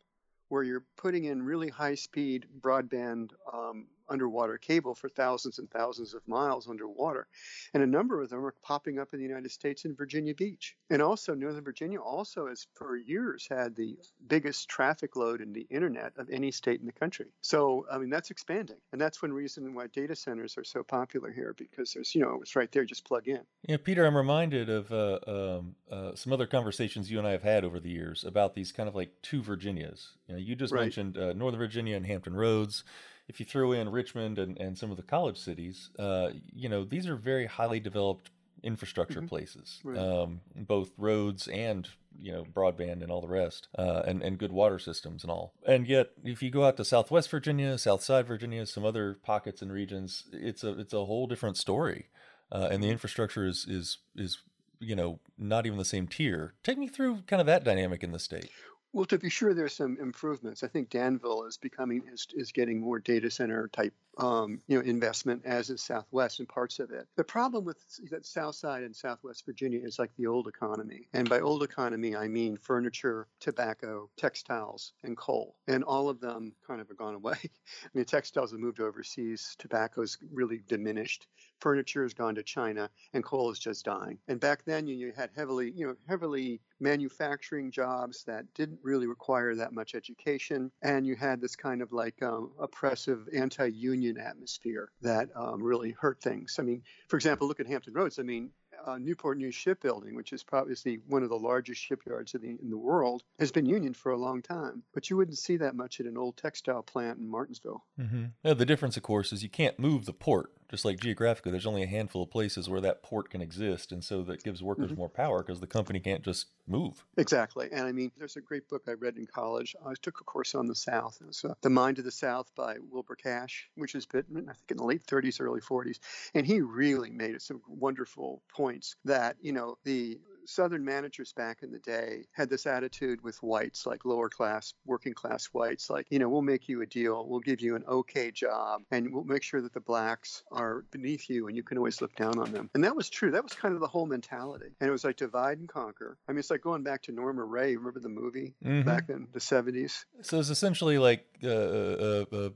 where 0.52 0.64
you're 0.64 0.84
putting 0.98 1.24
in 1.26 1.42
really 1.42 1.70
high 1.70 1.96
speed 1.96 2.46
broadband 2.60 3.30
um, 3.54 3.88
underwater 4.12 4.58
cable 4.58 4.94
for 4.94 5.10
thousands 5.10 5.60
and 5.60 5.70
thousands 5.72 6.14
of 6.14 6.28
miles 6.28 6.68
underwater. 6.68 7.28
And 7.74 7.82
a 7.82 7.88
number 7.88 8.22
of 8.22 8.30
them 8.30 8.46
are 8.46 8.54
popping 8.64 9.00
up 9.00 9.14
in 9.14 9.20
the 9.20 9.26
United 9.26 9.52
States 9.52 9.86
in 9.86 9.96
Virginia 9.96 10.36
Beach. 10.36 10.76
And 10.90 11.02
also, 11.02 11.34
Northern 11.34 11.64
Virginia 11.64 12.00
also 12.00 12.48
has 12.48 12.68
for 12.76 12.98
years 12.98 13.48
had 13.50 13.76
the 13.76 13.98
biggest 14.28 14.70
traffic 14.70 15.16
load 15.16 15.42
in 15.42 15.54
the 15.54 15.68
internet 15.70 16.14
of 16.18 16.30
any 16.30 16.52
state 16.52 16.80
in 16.80 16.86
the 16.86 16.92
country. 16.92 17.28
So, 17.42 17.86
I 17.92 17.98
mean, 17.98 18.10
that's 18.10 18.32
expanding. 18.32 18.78
And 18.92 19.00
that's 19.00 19.22
one 19.22 19.34
reason 19.34 19.74
why 19.74 19.88
data 19.88 20.16
centers 20.16 20.58
are 20.58 20.64
so 20.64 20.84
popular 20.84 21.32
here 21.32 21.56
because 21.58 21.94
there's, 21.94 22.14
you 22.14 22.22
know, 22.22 22.40
it's 22.42 22.56
right 22.56 22.72
there, 22.72 22.86
just 22.86 23.06
plug 23.06 23.28
in. 23.28 23.42
Yeah, 23.68 23.78
Peter, 23.78 24.06
I'm 24.06 24.18
reminded 24.18 24.70
of 24.70 24.92
uh, 24.92 25.20
um, 25.28 25.76
uh, 25.90 26.16
some 26.16 26.34
other 26.34 26.48
conversations 26.48 27.10
you 27.10 27.20
and 27.20 27.28
I 27.28 27.32
have 27.32 27.44
had 27.44 27.64
over 27.64 27.80
the 27.80 27.90
years 27.90 28.24
about 28.24 28.54
these 28.54 28.72
kind 28.72 28.90
of 28.90 28.96
like 28.96 29.14
two 29.22 29.42
Virginias. 29.42 30.14
You 30.28 30.36
know, 30.36 30.40
you 30.40 30.56
just 30.56 30.74
right. 30.74 30.82
mentioned 30.82 31.18
uh, 31.18 31.34
Northern 31.34 31.60
Virginia 31.60 31.96
and 31.96 32.06
Hampton 32.06 32.34
Roads 32.34 32.84
if 33.32 33.40
you 33.40 33.46
throw 33.46 33.72
in 33.72 33.90
Richmond 33.90 34.38
and, 34.38 34.58
and 34.60 34.78
some 34.78 34.92
of 34.92 34.98
the 34.98 35.04
college 35.04 35.38
cities, 35.38 35.90
uh, 35.98 36.32
you 36.54 36.68
know, 36.68 36.84
these 36.84 37.08
are 37.08 37.16
very 37.16 37.46
highly 37.46 37.80
developed 37.80 38.30
infrastructure 38.62 39.20
mm-hmm. 39.20 39.30
places, 39.30 39.80
right. 39.86 39.98
um, 39.98 40.42
both 40.54 40.92
roads 40.98 41.48
and 41.48 41.88
you 42.20 42.32
know 42.34 42.44
broadband 42.44 43.02
and 43.02 43.10
all 43.10 43.22
the 43.22 43.30
rest, 43.30 43.70
uh, 43.78 44.02
and 44.06 44.22
and 44.22 44.38
good 44.38 44.52
water 44.52 44.78
systems 44.78 45.24
and 45.24 45.32
all. 45.32 45.54
And 45.66 45.88
yet, 45.88 46.10
if 46.26 46.44
you 46.44 46.52
go 46.52 46.66
out 46.66 46.76
to 46.76 46.84
Southwest 46.84 47.32
Virginia, 47.32 47.78
South 47.78 48.04
Side 48.04 48.28
Virginia, 48.28 48.66
some 48.66 48.84
other 48.86 49.18
pockets 49.24 49.62
and 49.62 49.72
regions, 49.72 50.26
it's 50.34 50.66
a 50.66 50.78
it's 50.78 50.94
a 50.94 51.06
whole 51.06 51.26
different 51.26 51.56
story, 51.56 52.10
uh, 52.52 52.68
and 52.70 52.84
the 52.84 52.88
mm-hmm. 52.88 52.92
infrastructure 52.92 53.48
is 53.48 53.66
is 53.66 54.00
is 54.18 54.40
you 54.82 54.96
know 54.96 55.20
not 55.38 55.66
even 55.66 55.78
the 55.78 55.86
same 55.86 56.06
tier. 56.06 56.54
Take 56.64 56.78
me 56.78 56.90
through 56.90 57.22
kind 57.28 57.40
of 57.40 57.46
that 57.46 57.64
dynamic 57.64 58.04
in 58.04 58.12
the 58.12 58.20
state. 58.20 58.50
Well, 58.94 59.06
to 59.06 59.18
be 59.18 59.30
sure, 59.30 59.54
there's 59.54 59.76
some 59.76 59.98
improvements. 60.02 60.64
I 60.64 60.68
think 60.68 60.90
Danville 60.90 61.46
is 61.46 61.56
becoming 61.58 62.04
is, 62.12 62.28
is 62.34 62.52
getting 62.52 62.82
more 62.82 63.00
data 63.00 63.32
center 63.32 63.70
type 63.70 63.94
um, 64.18 64.60
you 64.68 64.78
know 64.78 64.84
investment 64.84 65.44
as 65.46 65.70
is 65.70 65.82
Southwest 65.82 66.40
and 66.40 66.50
parts 66.50 66.80
of 66.80 66.92
it. 66.92 67.08
The 67.16 67.24
problem 67.24 67.64
with 67.64 67.78
that 68.10 68.26
South 68.26 68.56
Side 68.56 68.84
and 68.84 68.94
Southwest 68.94 69.46
Virginia 69.46 69.80
is 69.82 69.98
like 69.98 70.12
the 70.18 70.28
old 70.28 70.50
economy, 70.50 71.08
and 71.14 71.30
by 71.30 71.40
old 71.40 71.64
economy 71.64 72.18
I 72.18 72.28
mean 72.28 72.58
furniture, 72.58 73.28
tobacco, 73.40 74.10
textiles, 74.18 74.92
and 75.04 75.16
coal, 75.16 75.56
and 75.68 75.86
all 75.86 76.10
of 76.10 76.20
them 76.20 76.54
kind 76.68 76.82
of 76.82 76.90
have 76.90 76.98
gone 76.98 77.16
away. 77.16 77.38
I 77.44 77.90
mean, 77.94 78.04
textiles 78.04 78.52
have 78.52 78.60
moved 78.60 78.82
overseas, 78.82 79.56
tobacco's 79.58 80.18
really 80.34 80.64
diminished, 80.68 81.28
furniture 81.62 82.04
has 82.04 82.14
gone 82.14 82.36
to 82.36 82.44
China, 82.44 82.90
and 83.14 83.24
coal 83.24 83.52
is 83.52 83.60
just 83.60 83.86
dying. 83.86 84.18
And 84.28 84.40
back 84.40 84.66
then 84.66 84.88
you, 84.88 84.96
you 84.96 85.14
had 85.16 85.30
heavily 85.36 85.72
you 85.72 85.88
know 85.88 85.96
heavily 86.08 86.62
manufacturing 86.80 87.72
jobs 87.72 88.24
that 88.26 88.54
didn't 88.54 88.80
really 88.84 89.08
require 89.08 89.56
that 89.56 89.74
much 89.74 89.96
education, 89.96 90.72
and 90.82 91.06
you 91.06 91.16
had 91.16 91.40
this 91.42 91.56
kind 91.56 91.82
of 91.82 91.94
like 91.94 92.22
um, 92.22 92.52
oppressive 92.60 93.28
anti-union 93.34 94.18
atmosphere 94.18 94.92
that 95.02 95.30
um, 95.36 95.62
really 95.62 95.92
hurt 95.92 96.22
things. 96.22 96.58
I 96.60 96.64
mean, 96.64 96.84
for 97.08 97.18
example, 97.18 97.48
look 97.48 97.60
at 97.60 97.68
Hampton 97.68 97.94
Roads. 97.94 98.20
I 98.20 98.24
mean, 98.24 98.52
uh, 98.86 98.98
Newport 98.98 99.38
News 99.38 99.56
Shipbuilding, 99.56 100.16
which 100.16 100.34
is 100.34 100.44
probably 100.44 101.00
one 101.08 101.24
of 101.24 101.30
the 101.30 101.38
largest 101.38 101.82
shipyards 101.82 102.34
in 102.34 102.42
the, 102.42 102.50
in 102.62 102.70
the 102.70 102.78
world, 102.78 103.24
has 103.40 103.52
been 103.52 103.66
union 103.66 103.94
for 103.94 104.12
a 104.12 104.18
long 104.18 104.42
time. 104.42 104.84
But 104.94 105.10
you 105.10 105.18
wouldn't 105.18 105.38
see 105.38 105.58
that 105.58 105.76
much 105.76 106.00
at 106.00 106.06
an 106.06 106.18
old 106.18 106.38
textile 106.38 106.84
plant 106.84 107.20
in 107.20 107.30
Martinsville. 107.30 107.84
Mm-hmm. 108.00 108.54
The 108.58 108.66
difference, 108.66 108.98
of 108.98 109.04
course, 109.04 109.32
is 109.32 109.44
you 109.44 109.50
can't 109.50 109.78
move 109.80 110.06
the 110.06 110.14
port. 110.14 110.52
Just 110.72 110.86
like 110.86 111.02
geographically, 111.02 111.52
there's 111.52 111.68
only 111.68 111.84
a 111.84 111.88
handful 111.88 112.24
of 112.24 112.32
places 112.32 112.70
where 112.70 112.80
that 112.80 113.04
port 113.04 113.30
can 113.30 113.42
exist, 113.42 113.92
and 113.92 114.02
so 114.02 114.24
that 114.24 114.42
gives 114.42 114.64
workers 114.64 114.92
mm-hmm. 114.92 115.00
more 115.00 115.10
power 115.10 115.44
because 115.44 115.60
the 115.60 115.68
company 115.68 116.00
can't 116.00 116.24
just 116.24 116.48
move. 116.66 117.04
Exactly, 117.18 117.68
and 117.74 117.82
I 117.82 117.92
mean, 117.92 118.10
there's 118.18 118.38
a 118.38 118.42
great 118.42 118.70
book 118.70 118.84
I 118.88 118.94
read 118.94 119.18
in 119.18 119.26
college. 119.26 119.76
I 119.86 119.94
took 120.02 120.22
a 120.22 120.24
course 120.24 120.56
on 120.56 120.68
the 120.68 120.76
South. 120.76 121.18
It 121.20 121.28
was 121.28 121.44
uh, 121.44 121.56
"The 121.62 121.70
Mind 121.70 122.00
of 122.00 122.06
the 122.06 122.12
South" 122.12 122.50
by 122.56 122.78
Wilbur 122.90 123.16
Cash, 123.16 123.70
which 123.76 123.96
is 123.96 124.08
written, 124.14 124.48
I 124.50 124.54
think, 124.54 124.72
in 124.72 124.78
the 124.78 124.86
late 124.86 125.06
30s, 125.06 125.42
early 125.42 125.60
40s, 125.60 126.00
and 126.34 126.48
he 126.48 126.62
really 126.62 127.12
made 127.12 127.42
some 127.42 127.62
wonderful 127.68 128.42
points 128.56 128.96
that 129.04 129.36
you 129.42 129.52
know 129.52 129.78
the 129.84 130.22
Southern 130.46 130.84
managers 130.84 131.34
back 131.34 131.64
in 131.64 131.72
the 131.72 131.80
day 131.80 132.26
had 132.32 132.50
this 132.50 132.66
attitude 132.66 133.22
with 133.24 133.42
whites, 133.44 133.86
like 133.86 134.06
lower 134.06 134.30
class, 134.30 134.74
working 134.86 135.14
class 135.14 135.46
whites, 135.48 135.90
like, 135.90 136.08
you 136.10 136.20
know, 136.20 136.30
we'll 136.30 136.42
make 136.42 136.68
you 136.68 136.82
a 136.82 136.86
deal, 136.86 137.26
we'll 137.28 137.40
give 137.40 137.62
you 137.62 137.76
an 137.76 137.84
okay 137.88 138.32
job, 138.32 138.82
and 138.92 139.14
we'll 139.14 139.24
make 139.24 139.44
sure 139.44 139.62
that 139.62 139.74
the 139.74 139.80
blacks 139.80 140.44
are 140.52 140.86
beneath 140.92 141.30
you 141.30 141.48
and 141.48 141.56
you 141.56 141.64
can 141.64 141.78
always 141.78 142.02
look 142.02 142.16
down 142.16 142.40
on 142.40 142.52
them. 142.52 142.70
And 142.74 142.84
that 142.84 142.96
was 142.96 143.10
true. 143.10 143.32
That 143.32 143.44
was 143.44 143.54
kind 143.54 143.74
of 143.74 143.80
the 143.80 143.88
whole 143.88 144.06
mentality. 144.06 144.68
And 144.80 144.88
it 144.88 144.92
was 144.92 145.04
like 145.04 145.18
divide 145.18 145.60
and 145.60 145.70
conquer. 145.70 146.18
I 146.28 146.32
mean, 146.32 146.40
it's 146.40 146.52
like 146.52 146.62
going 146.62 146.84
back 146.84 147.04
to 147.04 147.12
Norma 147.12 147.44
Rae. 147.44 147.76
Remember 147.76 148.00
the 148.00 148.10
movie 148.10 148.56
mm-hmm. 148.64 148.88
back 148.88 149.10
in 149.10 149.28
the 149.34 149.40
70s? 149.40 150.06
So 150.22 150.40
it's 150.40 150.50
essentially 150.50 150.98
like 150.98 151.26
uh, 151.44 151.48
uh, 151.48 152.26
uh 152.32 152.50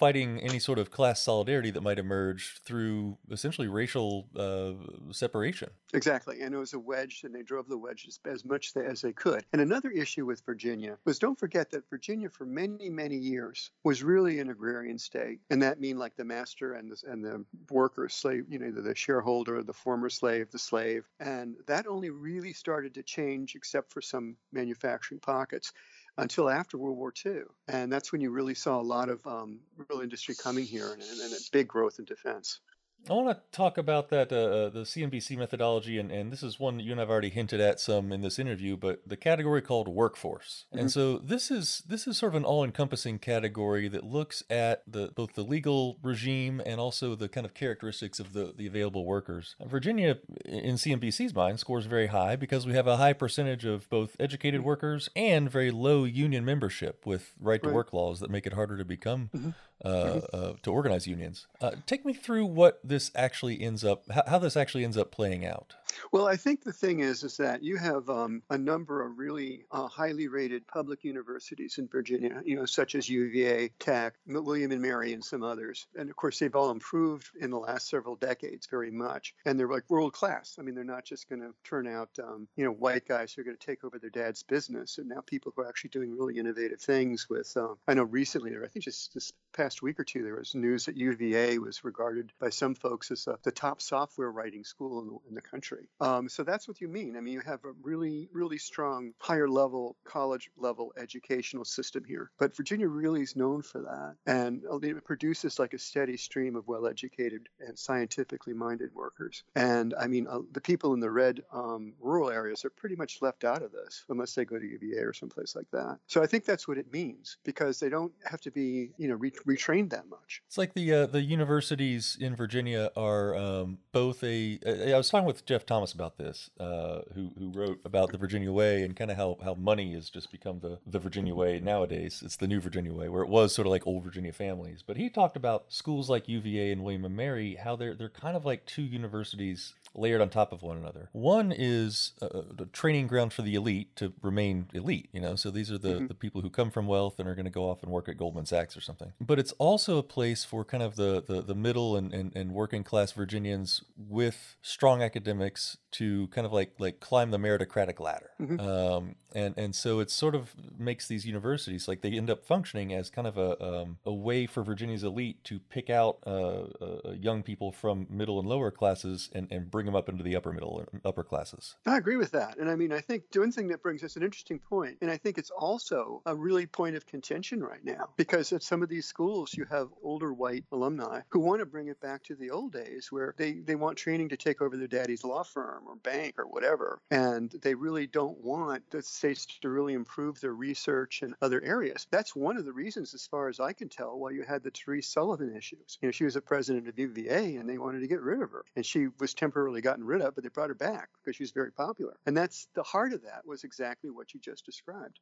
fighting 0.00 0.40
any 0.40 0.58
sort 0.58 0.78
of 0.78 0.90
class 0.90 1.22
solidarity 1.22 1.70
that 1.70 1.82
might 1.82 1.98
emerge 1.98 2.62
through 2.64 3.18
essentially 3.30 3.68
racial 3.68 4.26
uh, 4.34 4.72
separation. 5.12 5.68
Exactly. 5.92 6.40
And 6.40 6.54
it 6.54 6.58
was 6.58 6.72
a 6.72 6.78
wedge, 6.78 7.20
and 7.22 7.34
they 7.34 7.42
drove 7.42 7.68
the 7.68 7.76
wedge 7.76 8.06
as, 8.08 8.18
as 8.24 8.42
much 8.42 8.72
as 8.76 9.02
they 9.02 9.12
could. 9.12 9.44
And 9.52 9.60
another 9.60 9.90
issue 9.90 10.24
with 10.24 10.40
Virginia 10.46 10.96
was 11.04 11.18
don't 11.18 11.38
forget 11.38 11.70
that 11.72 11.88
Virginia, 11.90 12.30
for 12.30 12.46
many, 12.46 12.88
many 12.88 13.16
years, 13.16 13.72
was 13.84 14.02
really 14.02 14.40
an 14.40 14.48
agrarian 14.48 14.98
state. 14.98 15.40
And 15.50 15.62
that 15.62 15.80
mean 15.80 15.98
like 15.98 16.16
the 16.16 16.24
master 16.24 16.72
and 16.72 16.90
the, 16.90 17.12
and 17.12 17.22
the 17.22 17.44
worker, 17.70 18.08
slave, 18.08 18.46
you 18.48 18.58
know, 18.58 18.70
the, 18.70 18.80
the 18.80 18.94
shareholder, 18.94 19.62
the 19.62 19.74
former 19.74 20.08
slave, 20.08 20.50
the 20.50 20.58
slave. 20.58 21.04
And 21.20 21.56
that 21.66 21.86
only 21.86 22.08
really 22.08 22.54
started 22.54 22.94
to 22.94 23.02
change, 23.02 23.54
except 23.54 23.92
for 23.92 24.00
some 24.00 24.36
manufacturing 24.50 25.20
pockets 25.20 25.74
until 26.16 26.50
after 26.50 26.78
World 26.78 26.96
War 26.96 27.12
II. 27.24 27.42
And 27.68 27.92
that's 27.92 28.12
when 28.12 28.20
you 28.20 28.30
really 28.30 28.54
saw 28.54 28.80
a 28.80 28.82
lot 28.82 29.08
of 29.08 29.26
um, 29.26 29.60
real 29.88 30.00
industry 30.00 30.34
coming 30.34 30.64
here 30.64 30.92
and, 30.92 31.02
and, 31.02 31.20
and 31.20 31.32
a 31.32 31.38
big 31.52 31.68
growth 31.68 31.98
in 31.98 32.04
defense. 32.04 32.60
I 33.08 33.12
want 33.14 33.28
to 33.28 33.56
talk 33.56 33.78
about 33.78 34.10
that 34.10 34.32
uh, 34.32 34.36
uh 34.36 34.68
the 34.68 34.80
CNBC 34.80 35.36
methodology, 35.36 35.98
and, 35.98 36.10
and 36.10 36.30
this 36.30 36.42
is 36.42 36.60
one 36.60 36.80
you 36.80 36.92
and 36.92 37.00
I've 37.00 37.10
already 37.10 37.30
hinted 37.30 37.60
at 37.60 37.80
some 37.80 38.12
in 38.12 38.20
this 38.20 38.38
interview, 38.38 38.76
but 38.76 39.00
the 39.06 39.16
category 39.16 39.62
called 39.62 39.88
workforce. 39.88 40.66
Mm-hmm. 40.68 40.78
And 40.78 40.92
so 40.92 41.18
this 41.18 41.50
is 41.50 41.82
this 41.86 42.06
is 42.06 42.18
sort 42.18 42.32
of 42.32 42.36
an 42.36 42.44
all-encompassing 42.44 43.18
category 43.18 43.88
that 43.88 44.04
looks 44.04 44.42
at 44.50 44.82
the 44.86 45.12
both 45.14 45.34
the 45.34 45.42
legal 45.42 45.98
regime 46.02 46.60
and 46.64 46.80
also 46.80 47.14
the 47.14 47.28
kind 47.28 47.44
of 47.44 47.54
characteristics 47.54 48.20
of 48.20 48.32
the, 48.32 48.52
the 48.56 48.66
available 48.66 49.04
workers. 49.04 49.56
Virginia, 49.64 50.18
in 50.44 50.74
CNBC's 50.74 51.34
mind, 51.34 51.58
scores 51.58 51.86
very 51.86 52.08
high 52.08 52.36
because 52.36 52.66
we 52.66 52.74
have 52.74 52.86
a 52.86 52.96
high 52.96 53.12
percentage 53.12 53.64
of 53.64 53.88
both 53.88 54.16
educated 54.20 54.62
workers 54.62 55.08
and 55.16 55.50
very 55.50 55.70
low 55.70 56.04
union 56.04 56.44
membership 56.44 57.06
with 57.06 57.32
right 57.40 57.62
to 57.62 57.68
right. 57.68 57.74
work 57.74 57.92
laws 57.92 58.20
that 58.20 58.30
make 58.30 58.46
it 58.46 58.52
harder 58.52 58.76
to 58.76 58.84
become 58.84 59.30
mm-hmm. 59.34 59.50
Uh, 59.84 59.88
mm-hmm. 59.88 60.18
uh, 60.32 60.52
to 60.62 60.72
organize 60.72 61.06
unions. 61.06 61.46
Uh, 61.60 61.72
take 61.86 62.04
me 62.04 62.12
through 62.12 62.46
what 62.46 62.80
this 62.84 63.10
actually 63.14 63.60
ends 63.60 63.84
up 63.84 64.04
how, 64.10 64.22
how 64.26 64.38
this 64.38 64.56
actually 64.56 64.84
ends 64.84 64.96
up 64.96 65.10
playing 65.10 65.46
out. 65.46 65.74
Well, 66.12 66.26
I 66.26 66.36
think 66.36 66.62
the 66.62 66.72
thing 66.72 67.00
is, 67.00 67.22
is 67.22 67.36
that 67.38 67.62
you 67.62 67.76
have 67.76 68.08
um, 68.08 68.42
a 68.50 68.58
number 68.58 69.04
of 69.04 69.18
really 69.18 69.64
uh, 69.70 69.86
highly 69.86 70.28
rated 70.28 70.66
public 70.66 71.04
universities 71.04 71.78
in 71.78 71.88
Virginia, 71.88 72.42
you 72.44 72.56
know, 72.56 72.64
such 72.64 72.94
as 72.94 73.08
UVA, 73.08 73.70
Tech, 73.78 74.14
William 74.26 74.70
and 74.70 74.82
Mary, 74.82 75.12
and 75.12 75.24
some 75.24 75.42
others. 75.42 75.86
And 75.96 76.08
of 76.08 76.16
course, 76.16 76.38
they've 76.38 76.54
all 76.54 76.70
improved 76.70 77.30
in 77.40 77.50
the 77.50 77.58
last 77.58 77.88
several 77.88 78.16
decades 78.16 78.66
very 78.66 78.90
much, 78.90 79.34
and 79.44 79.58
they're 79.58 79.68
like 79.68 79.88
world 79.88 80.12
class. 80.12 80.56
I 80.58 80.62
mean, 80.62 80.74
they're 80.74 80.84
not 80.84 81.04
just 81.04 81.28
going 81.28 81.42
to 81.42 81.54
turn 81.64 81.86
out, 81.86 82.10
um, 82.22 82.48
you 82.56 82.64
know, 82.64 82.72
white 82.72 83.06
guys 83.06 83.32
who 83.32 83.42
are 83.42 83.44
going 83.44 83.56
to 83.56 83.66
take 83.66 83.84
over 83.84 83.98
their 83.98 84.10
dad's 84.10 84.42
business, 84.42 84.98
and 84.98 85.08
now 85.08 85.20
people 85.26 85.52
who 85.54 85.62
are 85.62 85.68
actually 85.68 85.90
doing 85.90 86.16
really 86.16 86.38
innovative 86.38 86.80
things. 86.80 87.28
With, 87.28 87.52
um, 87.56 87.76
I 87.86 87.94
know 87.94 88.04
recently, 88.04 88.54
or 88.54 88.64
I 88.64 88.68
think 88.68 88.84
just 88.84 89.14
this 89.14 89.32
past 89.52 89.69
week 89.82 90.00
or 90.00 90.04
two, 90.04 90.22
there 90.22 90.36
was 90.36 90.54
news 90.54 90.86
that 90.86 90.96
UVA 90.96 91.58
was 91.58 91.84
regarded 91.84 92.32
by 92.38 92.50
some 92.50 92.74
folks 92.74 93.10
as 93.10 93.26
uh, 93.28 93.36
the 93.42 93.52
top 93.52 93.80
software 93.80 94.30
writing 94.30 94.64
school 94.64 95.00
in 95.00 95.06
the, 95.06 95.18
in 95.28 95.34
the 95.34 95.40
country. 95.40 95.88
Um, 96.00 96.28
so 96.28 96.42
that's 96.42 96.66
what 96.66 96.80
you 96.80 96.88
mean. 96.88 97.16
I 97.16 97.20
mean, 97.20 97.34
you 97.34 97.40
have 97.40 97.64
a 97.64 97.72
really, 97.82 98.28
really 98.32 98.58
strong 98.58 99.12
higher 99.18 99.48
level, 99.48 99.96
college 100.04 100.50
level 100.56 100.92
educational 100.96 101.64
system 101.64 102.04
here. 102.04 102.30
But 102.38 102.56
Virginia 102.56 102.88
really 102.88 103.22
is 103.22 103.36
known 103.36 103.62
for 103.62 103.80
that. 103.82 104.16
And 104.26 104.62
uh, 104.70 104.78
it 104.78 105.04
produces 105.04 105.58
like 105.58 105.74
a 105.74 105.78
steady 105.78 106.16
stream 106.16 106.56
of 106.56 106.66
well 106.66 106.86
educated 106.86 107.48
and 107.60 107.78
scientifically 107.78 108.54
minded 108.54 108.94
workers. 108.94 109.42
And 109.54 109.94
I 109.98 110.06
mean, 110.06 110.26
uh, 110.26 110.40
the 110.52 110.60
people 110.60 110.94
in 110.94 111.00
the 111.00 111.10
red 111.10 111.42
um, 111.52 111.94
rural 112.00 112.30
areas 112.30 112.64
are 112.64 112.70
pretty 112.70 112.96
much 112.96 113.22
left 113.22 113.44
out 113.44 113.62
of 113.62 113.72
this 113.72 114.04
unless 114.08 114.34
they 114.34 114.44
go 114.44 114.58
to 114.58 114.66
UVA 114.66 115.00
or 115.00 115.12
someplace 115.12 115.54
like 115.54 115.70
that. 115.72 115.98
So 116.06 116.22
I 116.22 116.26
think 116.26 116.44
that's 116.44 116.66
what 116.66 116.78
it 116.78 116.92
means 116.92 117.36
because 117.44 117.80
they 117.80 117.88
don't 117.88 118.12
have 118.24 118.40
to 118.42 118.50
be, 118.50 118.90
you 118.96 119.08
know, 119.08 119.16
retrained 119.60 119.90
that 119.90 120.08
much. 120.08 120.42
It's 120.46 120.58
like 120.58 120.74
the 120.74 120.92
uh, 120.92 121.06
the 121.06 121.22
universities 121.22 122.16
in 122.20 122.36
Virginia 122.36 122.90
are 122.96 123.34
um, 123.36 123.78
both 123.92 124.22
a. 124.22 124.58
I 124.66 124.96
was 124.96 125.10
talking 125.10 125.26
with 125.26 125.44
Jeff 125.46 125.66
Thomas 125.66 125.92
about 125.92 126.18
this, 126.18 126.50
uh, 126.58 127.00
who 127.14 127.30
who 127.38 127.50
wrote 127.50 127.80
about 127.84 128.12
the 128.12 128.18
Virginia 128.18 128.52
Way 128.52 128.82
and 128.82 128.96
kind 128.96 129.10
of 129.10 129.16
how 129.16 129.38
how 129.42 129.54
money 129.54 129.94
has 129.94 130.10
just 130.10 130.30
become 130.30 130.60
the 130.60 130.78
the 130.86 130.98
Virginia 130.98 131.34
Way 131.34 131.60
nowadays. 131.60 132.22
It's 132.24 132.36
the 132.36 132.48
new 132.48 132.60
Virginia 132.60 132.92
Way, 132.92 133.08
where 133.08 133.22
it 133.22 133.28
was 133.28 133.54
sort 133.54 133.66
of 133.66 133.70
like 133.70 133.86
old 133.86 134.04
Virginia 134.04 134.32
families. 134.32 134.82
But 134.86 134.96
he 134.96 135.08
talked 135.08 135.36
about 135.36 135.66
schools 135.68 136.10
like 136.10 136.28
UVA 136.28 136.72
and 136.72 136.82
William 136.82 137.04
and 137.04 137.16
Mary, 137.16 137.56
how 137.56 137.76
they're 137.76 137.94
they're 137.94 138.08
kind 138.08 138.36
of 138.36 138.44
like 138.44 138.66
two 138.66 138.82
universities 138.82 139.74
layered 139.94 140.20
on 140.20 140.28
top 140.28 140.52
of 140.52 140.62
one 140.62 140.76
another. 140.76 141.08
One 141.12 141.52
is 141.56 142.12
a, 142.20 142.42
a 142.58 142.66
training 142.66 143.06
ground 143.06 143.32
for 143.32 143.42
the 143.42 143.54
elite 143.54 143.96
to 143.96 144.12
remain 144.22 144.68
elite, 144.72 145.08
you 145.12 145.20
know. 145.20 145.36
So 145.36 145.50
these 145.50 145.70
are 145.70 145.78
the 145.78 145.94
mm-hmm. 145.94 146.06
the 146.06 146.14
people 146.14 146.40
who 146.42 146.50
come 146.50 146.70
from 146.70 146.86
wealth 146.86 147.18
and 147.18 147.28
are 147.28 147.34
going 147.34 147.44
to 147.44 147.50
go 147.50 147.68
off 147.68 147.82
and 147.82 147.90
work 147.90 148.08
at 148.08 148.16
Goldman 148.16 148.46
Sachs 148.46 148.76
or 148.76 148.80
something. 148.80 149.12
But 149.20 149.38
it's 149.38 149.52
also 149.52 149.98
a 149.98 150.02
place 150.02 150.44
for 150.44 150.64
kind 150.64 150.82
of 150.82 150.96
the 150.96 151.22
the, 151.22 151.42
the 151.42 151.54
middle 151.54 151.96
and, 151.96 152.12
and, 152.12 152.34
and 152.34 152.52
working 152.52 152.84
class 152.84 153.12
Virginians 153.12 153.82
with 153.96 154.56
strong 154.62 155.02
academics 155.02 155.76
to 155.92 156.28
kind 156.28 156.46
of 156.46 156.52
like 156.52 156.72
like 156.78 157.00
climb 157.00 157.30
the 157.30 157.38
meritocratic 157.38 158.00
ladder. 158.00 158.30
Mm-hmm. 158.40 158.60
Um, 158.60 159.16
and 159.34 159.54
and 159.56 159.74
so 159.74 160.00
it 160.00 160.10
sort 160.10 160.34
of 160.34 160.54
makes 160.78 161.06
these 161.06 161.26
universities 161.26 161.86
like 161.88 162.00
they 162.00 162.12
end 162.12 162.30
up 162.30 162.44
functioning 162.44 162.92
as 162.92 163.10
kind 163.10 163.26
of 163.26 163.36
a 163.38 163.62
um, 163.62 163.98
a 164.04 164.12
way 164.12 164.46
for 164.46 164.62
Virginia's 164.62 165.04
elite 165.04 165.42
to 165.44 165.58
pick 165.58 165.90
out 165.90 166.18
uh, 166.26 166.64
uh, 166.80 167.12
young 167.12 167.42
people 167.42 167.72
from 167.72 168.06
middle 168.10 168.38
and 168.38 168.48
lower 168.48 168.70
classes 168.70 169.30
and, 169.32 169.50
and 169.50 169.70
bring 169.70 169.86
them 169.86 169.94
up 169.94 170.08
into 170.08 170.22
the 170.22 170.36
upper 170.36 170.52
middle 170.52 170.78
and 170.92 171.00
upper 171.04 171.22
classes. 171.22 171.76
I 171.86 171.96
agree 171.96 172.16
with 172.16 172.32
that, 172.32 172.58
and 172.58 172.70
I 172.70 172.76
mean 172.76 172.92
I 172.92 173.00
think 173.00 173.24
one 173.34 173.52
thing 173.52 173.68
that 173.68 173.82
brings 173.82 174.02
us 174.02 174.16
an 174.16 174.22
interesting 174.22 174.58
point, 174.58 174.98
and 175.00 175.10
I 175.10 175.16
think 175.16 175.38
it's 175.38 175.50
also 175.50 176.22
a 176.26 176.34
really 176.34 176.66
point 176.66 176.96
of 176.96 177.06
contention 177.06 177.62
right 177.62 177.84
now 177.84 178.10
because 178.16 178.52
at 178.52 178.62
some 178.62 178.82
of 178.82 178.88
these 178.88 179.06
schools 179.06 179.54
you 179.54 179.64
have 179.70 179.88
older 180.02 180.32
white 180.32 180.64
alumni 180.72 181.20
who 181.28 181.40
want 181.40 181.60
to 181.60 181.66
bring 181.66 181.88
it 181.88 182.00
back 182.00 182.22
to 182.24 182.34
the 182.34 182.50
old 182.50 182.72
days 182.72 183.08
where 183.10 183.34
they 183.36 183.52
they 183.52 183.74
want 183.74 183.96
training 183.96 184.28
to 184.28 184.36
take 184.36 184.60
over 184.60 184.76
their 184.76 184.86
daddy's 184.86 185.24
law 185.24 185.42
firm 185.42 185.79
or 185.86 185.96
bank 185.96 186.34
or 186.38 186.46
whatever, 186.46 186.98
and 187.10 187.50
they 187.62 187.74
really 187.74 188.06
don't 188.06 188.38
want 188.42 188.82
the 188.90 189.02
states 189.02 189.46
to 189.46 189.68
really 189.68 189.94
improve 189.94 190.40
their 190.40 190.54
research 190.54 191.22
in 191.22 191.34
other 191.42 191.62
areas. 191.62 192.06
That's 192.10 192.36
one 192.36 192.56
of 192.56 192.64
the 192.64 192.72
reasons, 192.72 193.14
as 193.14 193.26
far 193.26 193.48
as 193.48 193.60
I 193.60 193.72
can 193.72 193.88
tell, 193.88 194.18
why 194.18 194.30
you 194.30 194.42
had 194.42 194.62
the 194.62 194.70
Teresa 194.70 195.10
Sullivan 195.10 195.54
issues. 195.56 195.98
You 196.00 196.08
know, 196.08 196.12
she 196.12 196.24
was 196.24 196.36
a 196.36 196.40
president 196.40 196.88
of 196.88 196.98
UVA 196.98 197.56
and 197.56 197.68
they 197.68 197.78
wanted 197.78 198.00
to 198.00 198.06
get 198.06 198.20
rid 198.20 198.42
of 198.42 198.50
her. 198.50 198.64
And 198.76 198.86
she 198.86 199.08
was 199.18 199.34
temporarily 199.34 199.80
gotten 199.80 200.04
rid 200.04 200.22
of, 200.22 200.34
but 200.34 200.44
they 200.44 200.50
brought 200.50 200.68
her 200.68 200.74
back 200.74 201.08
because 201.18 201.36
she 201.36 201.42
was 201.42 201.50
very 201.50 201.72
popular. 201.72 202.16
And 202.26 202.36
that's 202.36 202.68
the 202.74 202.82
heart 202.82 203.12
of 203.12 203.22
that 203.22 203.46
was 203.46 203.64
exactly 203.64 204.10
what 204.10 204.32
you 204.34 204.40
just 204.40 204.64
described. 204.64 205.18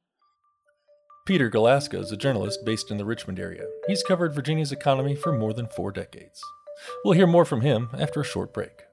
Peter 1.27 1.51
Galuszka 1.51 2.01
is 2.01 2.11
a 2.11 2.17
journalist 2.17 2.65
based 2.65 2.91
in 2.91 2.97
the 2.97 3.05
Richmond 3.05 3.39
area. 3.39 3.67
He's 3.87 4.03
covered 4.03 4.35
Virginia's 4.35 4.73
economy 4.73 5.15
for 5.15 5.33
more 5.33 5.53
than 5.53 5.69
four 5.69 5.93
decades. 5.93 6.43
We'll 7.05 7.15
hear 7.15 7.27
more 7.27 7.45
from 7.45 7.61
him 7.61 7.91
after 7.99 8.21
a 8.21 8.25
short 8.25 8.55
break. 8.55 8.88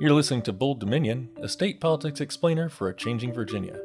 You're 0.00 0.14
listening 0.14 0.42
to 0.42 0.52
Bold 0.52 0.80
Dominion, 0.80 1.28
a 1.40 1.48
state 1.48 1.80
politics 1.80 2.20
explainer 2.20 2.68
for 2.68 2.88
a 2.88 2.96
changing 2.96 3.32
Virginia. 3.32 3.78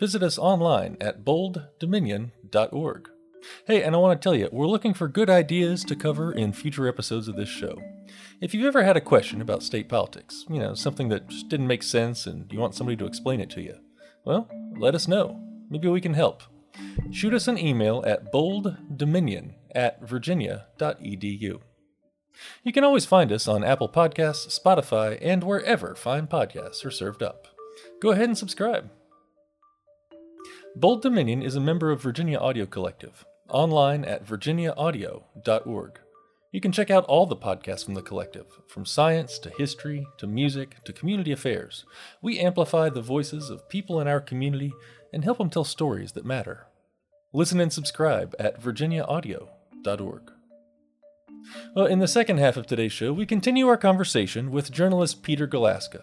Visit 0.00 0.22
us 0.22 0.38
online 0.38 0.96
at 1.00 1.24
bolddominion.org. 1.24 3.08
Hey, 3.66 3.82
and 3.82 3.94
I 3.94 3.98
want 3.98 4.20
to 4.20 4.24
tell 4.24 4.34
you, 4.34 4.48
we're 4.50 4.66
looking 4.66 4.94
for 4.94 5.06
good 5.06 5.30
ideas 5.30 5.84
to 5.84 5.94
cover 5.94 6.32
in 6.32 6.52
future 6.52 6.88
episodes 6.88 7.28
of 7.28 7.36
this 7.36 7.48
show. 7.48 7.80
If 8.40 8.52
you've 8.52 8.66
ever 8.66 8.82
had 8.82 8.96
a 8.96 9.00
question 9.00 9.40
about 9.40 9.62
state 9.62 9.88
politics, 9.88 10.44
you 10.48 10.58
know, 10.58 10.74
something 10.74 11.08
that 11.10 11.28
just 11.28 11.48
didn't 11.48 11.68
make 11.68 11.82
sense 11.82 12.26
and 12.26 12.50
you 12.52 12.58
want 12.58 12.74
somebody 12.74 12.96
to 12.96 13.06
explain 13.06 13.40
it 13.40 13.50
to 13.50 13.62
you, 13.62 13.76
well, 14.24 14.48
let 14.76 14.94
us 14.94 15.06
know. 15.06 15.40
Maybe 15.68 15.88
we 15.88 16.00
can 16.00 16.14
help. 16.14 16.42
Shoot 17.12 17.34
us 17.34 17.46
an 17.46 17.58
email 17.58 18.02
at 18.06 18.32
bolddominion 18.32 19.54
at 19.74 20.06
virginia.edu. 20.08 21.60
You 22.62 22.72
can 22.72 22.84
always 22.84 23.06
find 23.06 23.32
us 23.32 23.48
on 23.48 23.64
Apple 23.64 23.88
Podcasts, 23.88 24.58
Spotify, 24.58 25.18
and 25.20 25.44
wherever 25.44 25.94
fine 25.94 26.26
podcasts 26.26 26.84
are 26.84 26.90
served 26.90 27.22
up. 27.22 27.48
Go 28.00 28.10
ahead 28.10 28.28
and 28.28 28.38
subscribe. 28.38 28.90
Bold 30.76 31.02
Dominion 31.02 31.42
is 31.42 31.56
a 31.56 31.60
member 31.60 31.90
of 31.90 32.02
Virginia 32.02 32.38
Audio 32.38 32.66
Collective, 32.66 33.24
online 33.48 34.04
at 34.04 34.24
virginiaaudio.org. 34.26 35.98
You 36.52 36.60
can 36.60 36.72
check 36.72 36.90
out 36.90 37.04
all 37.04 37.26
the 37.26 37.36
podcasts 37.36 37.84
from 37.84 37.94
the 37.94 38.02
collective, 38.02 38.46
from 38.66 38.84
science 38.84 39.38
to 39.40 39.50
history 39.50 40.06
to 40.18 40.26
music 40.26 40.82
to 40.84 40.92
community 40.92 41.30
affairs. 41.30 41.84
We 42.20 42.40
amplify 42.40 42.88
the 42.88 43.02
voices 43.02 43.50
of 43.50 43.68
people 43.68 44.00
in 44.00 44.08
our 44.08 44.20
community 44.20 44.72
and 45.12 45.24
help 45.24 45.38
them 45.38 45.50
tell 45.50 45.64
stories 45.64 46.12
that 46.12 46.24
matter. 46.24 46.66
Listen 47.32 47.60
and 47.60 47.72
subscribe 47.72 48.34
at 48.38 48.60
virginiaaudio.org. 48.60 50.32
Well, 51.74 51.86
in 51.86 51.98
the 51.98 52.08
second 52.08 52.38
half 52.38 52.56
of 52.56 52.66
today's 52.66 52.92
show, 52.92 53.12
we 53.12 53.26
continue 53.26 53.68
our 53.68 53.76
conversation 53.76 54.50
with 54.50 54.72
journalist 54.72 55.22
Peter 55.22 55.46
Galuszka, 55.46 56.02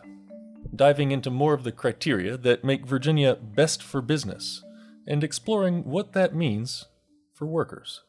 diving 0.75 1.11
into 1.11 1.29
more 1.29 1.53
of 1.53 1.63
the 1.63 1.71
criteria 1.71 2.37
that 2.37 2.63
make 2.63 2.85
Virginia 2.85 3.35
best 3.35 3.81
for 3.83 4.01
business 4.01 4.63
and 5.07 5.23
exploring 5.23 5.85
what 5.85 6.13
that 6.13 6.35
means 6.35 6.85
for 7.33 7.45
workers. 7.45 8.01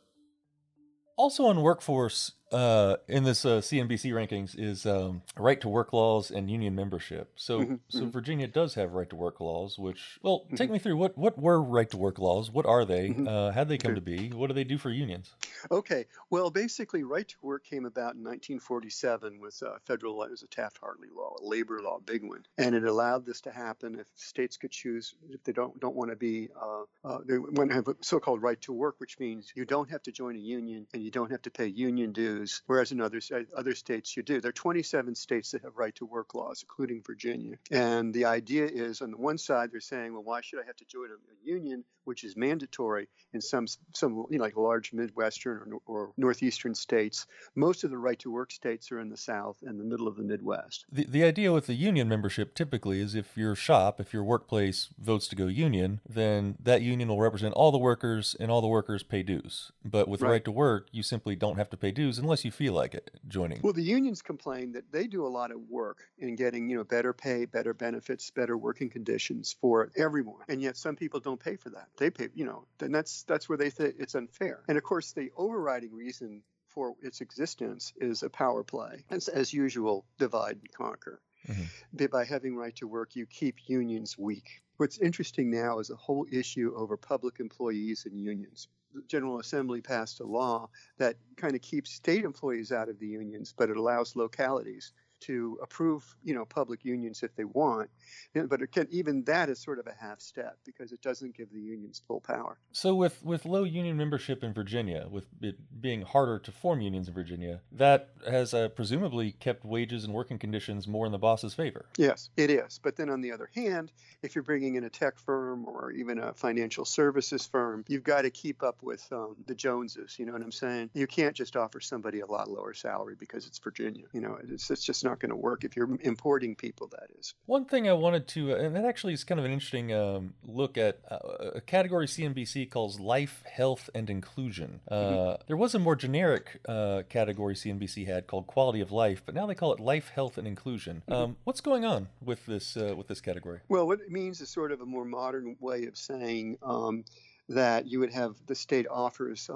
Also 1.16 1.46
on 1.46 1.62
workforce, 1.62 2.32
uh, 2.52 2.96
in 3.08 3.24
this 3.24 3.44
uh, 3.44 3.58
CNBC 3.60 4.12
rankings 4.12 4.58
is 4.58 4.86
um, 4.86 5.22
right 5.36 5.60
to 5.60 5.68
work 5.68 5.92
laws 5.92 6.30
and 6.30 6.50
union 6.50 6.74
membership. 6.74 7.32
So, 7.36 7.60
Mm-hmm, 7.60 7.74
so 7.88 8.06
Virginia 8.06 8.46
does 8.46 8.74
have 8.74 8.92
right 8.92 9.08
to 9.10 9.16
work 9.16 9.40
laws. 9.40 9.78
Which, 9.78 10.18
well, 10.22 10.44
Mm-hmm. 10.46 10.56
take 10.56 10.70
me 10.70 10.78
through 10.78 10.96
what 10.96 11.16
what 11.18 11.38
were 11.38 11.60
right 11.62 11.90
to 11.90 11.96
work 11.96 12.18
laws? 12.18 12.50
What 12.50 12.66
are 12.66 12.84
they? 12.84 13.14
Uh, 13.26 13.50
how 13.52 13.60
would 13.60 13.68
they 13.68 13.78
come 13.78 13.94
to 13.94 14.00
be? 14.00 14.28
What 14.30 14.46
do 14.48 14.54
they 14.54 14.64
do 14.64 14.78
for 14.78 14.90
unions? 14.90 15.30
Okay, 15.70 16.06
well, 16.30 16.50
basically, 16.50 17.02
right 17.02 17.26
to 17.28 17.36
work 17.42 17.64
came 17.64 17.84
about 17.84 18.14
in 18.14 18.22
1947 18.22 19.40
with 19.40 19.60
uh, 19.62 19.78
federal 19.86 20.16
law. 20.16 20.24
It 20.24 20.30
was 20.30 20.42
a 20.42 20.46
Taft-Hartley 20.46 21.08
law, 21.16 21.34
a 21.42 21.44
labor 21.46 21.80
law, 21.82 21.98
big 22.04 22.22
one, 22.22 22.44
and 22.56 22.74
it 22.74 22.84
allowed 22.84 23.26
this 23.26 23.40
to 23.42 23.50
happen 23.50 23.98
if 23.98 24.06
states 24.14 24.56
could 24.56 24.70
choose 24.70 25.14
if 25.30 25.42
they 25.44 25.52
don't 25.52 25.78
don't 25.80 25.96
want 25.96 26.10
to 26.10 26.16
be 26.16 26.48
uh, 26.60 26.82
uh, 27.04 27.18
they 27.26 27.38
want 27.38 27.70
to 27.70 27.74
have 27.76 27.88
a 27.88 27.96
so-called 28.00 28.40
right 28.42 28.60
to 28.62 28.72
work, 28.72 28.94
which 28.98 29.18
means 29.18 29.52
you 29.54 29.64
don't 29.64 29.90
have 29.90 30.02
to 30.04 30.12
join 30.12 30.36
a 30.36 30.38
union 30.38 30.86
and 30.94 31.02
you 31.02 31.10
don't 31.10 31.30
have 31.30 31.42
to 31.42 31.50
pay 31.50 31.66
union 31.66 32.12
dues, 32.12 32.37
whereas 32.66 32.92
in 32.92 33.00
other 33.00 33.20
other 33.56 33.74
states 33.74 34.16
you 34.16 34.22
do. 34.22 34.40
There 34.40 34.50
are 34.50 34.52
27 34.52 35.14
states 35.14 35.50
that 35.52 35.62
have 35.62 35.76
right 35.76 35.94
to 35.96 36.06
work 36.06 36.34
laws, 36.34 36.62
including 36.62 37.02
Virginia, 37.06 37.56
and 37.70 38.12
the 38.14 38.24
idea 38.24 38.66
is 38.66 39.02
on 39.02 39.10
the 39.10 39.16
one 39.16 39.38
side 39.38 39.70
they're 39.72 39.80
saying, 39.80 40.12
well, 40.12 40.22
why 40.22 40.40
should 40.40 40.60
I 40.60 40.66
have 40.66 40.76
to 40.76 40.84
join 40.84 41.08
a, 41.10 41.14
a 41.14 41.36
union, 41.44 41.84
which 42.04 42.24
is 42.24 42.36
mandatory 42.36 43.08
in 43.32 43.40
some 43.40 43.66
some 43.94 44.26
you 44.30 44.38
know, 44.38 44.44
like 44.44 44.56
large 44.56 44.92
Midwestern 44.92 45.72
or, 45.72 45.80
or 45.86 46.12
northeastern 46.16 46.74
states. 46.74 47.26
Most 47.54 47.84
of 47.84 47.90
the 47.90 47.98
right 47.98 48.18
to 48.20 48.30
work 48.30 48.50
states 48.52 48.90
are 48.92 49.00
in 49.00 49.08
the 49.10 49.16
South 49.16 49.56
and 49.62 49.78
the 49.78 49.84
middle 49.84 50.08
of 50.08 50.16
the 50.16 50.22
Midwest. 50.22 50.84
The, 50.90 51.04
the 51.04 51.24
idea 51.24 51.52
with 51.52 51.66
the 51.66 51.74
union 51.74 52.08
membership 52.08 52.54
typically 52.54 53.00
is 53.00 53.14
if 53.14 53.36
your 53.36 53.54
shop, 53.54 54.00
if 54.00 54.12
your 54.12 54.24
workplace 54.24 54.88
votes 54.98 55.28
to 55.28 55.36
go 55.36 55.46
union, 55.46 56.00
then 56.08 56.56
that 56.62 56.82
union 56.82 57.08
will 57.08 57.20
represent 57.20 57.54
all 57.54 57.70
the 57.72 57.78
workers 57.78 58.36
and 58.40 58.50
all 58.50 58.60
the 58.60 58.66
workers 58.66 59.02
pay 59.02 59.22
dues. 59.22 59.72
But 59.84 60.08
with 60.08 60.22
right, 60.22 60.28
Right. 60.28 60.44
to 60.44 60.50
work, 60.50 60.88
you 60.92 61.02
simply 61.02 61.34
don't 61.36 61.56
have 61.56 61.70
to 61.70 61.76
pay 61.76 61.90
dues 61.90 62.18
unless 62.28 62.44
you 62.44 62.50
feel 62.50 62.74
like 62.74 62.94
it 62.94 63.10
joining. 63.26 63.60
Well, 63.62 63.72
the 63.72 63.82
unions 63.82 64.22
complain 64.22 64.72
that 64.72 64.92
they 64.92 65.06
do 65.06 65.26
a 65.26 65.28
lot 65.28 65.50
of 65.50 65.60
work 65.68 66.04
in 66.18 66.36
getting, 66.36 66.68
you 66.68 66.76
know, 66.76 66.84
better 66.84 67.12
pay, 67.12 67.46
better 67.46 67.72
benefits, 67.74 68.30
better 68.30 68.56
working 68.56 68.90
conditions 68.90 69.56
for 69.60 69.90
everyone, 69.96 70.44
and 70.48 70.60
yet 70.60 70.76
some 70.76 70.94
people 70.94 71.20
don't 71.20 71.40
pay 71.40 71.56
for 71.56 71.70
that. 71.70 71.88
They 71.96 72.10
pay, 72.10 72.28
you 72.34 72.44
know, 72.44 72.66
and 72.80 72.94
that's 72.94 73.24
that's 73.24 73.48
where 73.48 73.58
they 73.58 73.70
think 73.70 73.96
it's 73.98 74.14
unfair. 74.14 74.62
And 74.68 74.76
of 74.76 74.84
course, 74.84 75.12
the 75.12 75.30
overriding 75.36 75.94
reason 75.94 76.42
for 76.66 76.94
its 77.00 77.22
existence 77.22 77.94
is 77.96 78.22
a 78.22 78.28
power 78.30 78.62
play. 78.62 79.04
As, 79.08 79.28
as 79.28 79.52
usual, 79.54 80.04
divide 80.18 80.58
and 80.58 80.70
conquer. 80.72 81.22
Mhm. 81.46 82.10
By 82.10 82.24
having 82.24 82.56
right 82.56 82.76
to 82.76 82.86
work, 82.86 83.16
you 83.16 83.26
keep 83.26 83.68
unions 83.68 84.18
weak. 84.18 84.62
What's 84.76 84.98
interesting 84.98 85.50
now 85.50 85.78
is 85.78 85.90
a 85.90 85.96
whole 85.96 86.26
issue 86.30 86.74
over 86.76 86.96
public 86.96 87.40
employees 87.40 88.04
and 88.06 88.20
unions. 88.20 88.68
General 89.06 89.38
Assembly 89.38 89.80
passed 89.80 90.20
a 90.20 90.24
law 90.24 90.68
that 90.98 91.16
kind 91.36 91.54
of 91.54 91.62
keeps 91.62 91.92
state 91.92 92.24
employees 92.24 92.72
out 92.72 92.88
of 92.88 92.98
the 92.98 93.06
unions, 93.06 93.54
but 93.56 93.70
it 93.70 93.76
allows 93.76 94.16
localities 94.16 94.92
to 95.20 95.58
approve, 95.62 96.04
you 96.24 96.34
know, 96.34 96.44
public 96.44 96.84
unions 96.84 97.22
if 97.22 97.34
they 97.36 97.44
want. 97.44 97.90
But 98.34 98.62
it 98.62 98.72
can, 98.72 98.88
even 98.90 99.24
that 99.24 99.48
is 99.48 99.58
sort 99.58 99.78
of 99.78 99.86
a 99.86 99.94
half 99.98 100.20
step 100.20 100.58
because 100.64 100.92
it 100.92 101.02
doesn't 101.02 101.36
give 101.36 101.52
the 101.52 101.60
unions 101.60 102.02
full 102.06 102.20
power. 102.20 102.58
So 102.72 102.94
with 102.94 103.22
with 103.24 103.44
low 103.44 103.64
union 103.64 103.96
membership 103.96 104.42
in 104.42 104.52
Virginia, 104.52 105.06
with 105.10 105.26
it 105.40 105.56
being 105.80 106.02
harder 106.02 106.38
to 106.38 106.52
form 106.52 106.80
unions 106.80 107.08
in 107.08 107.14
Virginia, 107.14 107.60
that 107.72 108.10
has 108.28 108.54
uh, 108.54 108.68
presumably 108.68 109.32
kept 109.32 109.64
wages 109.64 110.04
and 110.04 110.12
working 110.12 110.38
conditions 110.38 110.86
more 110.86 111.06
in 111.06 111.12
the 111.12 111.18
boss's 111.18 111.54
favor. 111.54 111.86
Yes, 111.96 112.30
it 112.36 112.50
is. 112.50 112.78
But 112.82 112.96
then 112.96 113.10
on 113.10 113.20
the 113.20 113.32
other 113.32 113.50
hand, 113.54 113.92
if 114.22 114.34
you're 114.34 114.44
bringing 114.44 114.76
in 114.76 114.84
a 114.84 114.90
tech 114.90 115.18
firm 115.18 115.66
or 115.66 115.90
even 115.92 116.18
a 116.18 116.32
financial 116.34 116.84
services 116.84 117.46
firm, 117.46 117.84
you've 117.88 118.04
got 118.04 118.22
to 118.22 118.30
keep 118.30 118.62
up 118.62 118.82
with 118.82 119.06
um, 119.12 119.36
the 119.46 119.54
Joneses. 119.54 120.18
You 120.18 120.26
know 120.26 120.32
what 120.32 120.42
I'm 120.42 120.52
saying? 120.52 120.90
You 120.94 121.06
can't 121.06 121.34
just 121.34 121.56
offer 121.56 121.80
somebody 121.80 122.20
a 122.20 122.26
lot 122.26 122.50
lower 122.50 122.74
salary 122.74 123.16
because 123.18 123.46
it's 123.46 123.58
Virginia. 123.58 124.04
You 124.12 124.20
know, 124.20 124.38
it's, 124.48 124.70
it's 124.70 124.84
just 124.84 125.04
not 125.08 125.20
going 125.20 125.30
to 125.30 125.36
work 125.36 125.64
if 125.64 125.76
you're 125.76 125.88
importing 126.00 126.54
people, 126.54 126.86
that 126.88 127.08
is. 127.18 127.34
One 127.46 127.64
thing 127.64 127.88
I 127.88 127.92
wanted 127.92 128.28
to, 128.28 128.52
and 128.54 128.76
that 128.76 128.84
actually 128.84 129.14
is 129.14 129.24
kind 129.24 129.38
of 129.38 129.44
an 129.44 129.52
interesting 129.52 129.92
um, 129.92 130.34
look 130.44 130.76
at 130.76 131.00
uh, 131.10 131.16
a 131.56 131.60
category 131.60 132.06
CNBC 132.06 132.70
calls 132.70 133.00
life, 133.00 133.42
health, 133.50 133.88
and 133.94 134.10
inclusion. 134.10 134.80
Uh, 134.90 135.36
There 135.46 135.56
was 135.56 135.74
a 135.74 135.78
more 135.78 135.96
generic 135.96 136.60
uh, 136.68 137.02
category 137.08 137.54
CNBC 137.54 138.06
had 138.06 138.26
called 138.26 138.46
quality 138.46 138.80
of 138.80 138.92
life, 138.92 139.22
but 139.24 139.34
now 139.34 139.46
they 139.46 139.54
call 139.54 139.72
it 139.72 139.80
life, 139.80 140.10
health, 140.14 140.38
and 140.38 140.46
inclusion. 140.46 141.02
Um, 141.08 141.36
what's 141.44 141.60
going 141.60 141.84
on 141.84 142.08
with 142.22 142.44
this 142.46 142.76
uh, 142.76 142.94
with 142.96 143.08
this 143.08 143.20
category? 143.20 143.60
Well, 143.68 143.86
what 143.86 144.00
it 144.00 144.10
means 144.10 144.40
is 144.40 144.50
sort 144.50 144.72
of 144.72 144.80
a 144.80 144.86
more 144.86 145.04
modern 145.04 145.56
way 145.60 145.86
of 145.86 145.96
saying 145.96 146.58
um, 146.62 147.04
that 147.48 147.86
you 147.86 147.98
would 148.00 148.12
have 148.12 148.36
the 148.46 148.54
state 148.54 148.86
offers. 148.90 149.48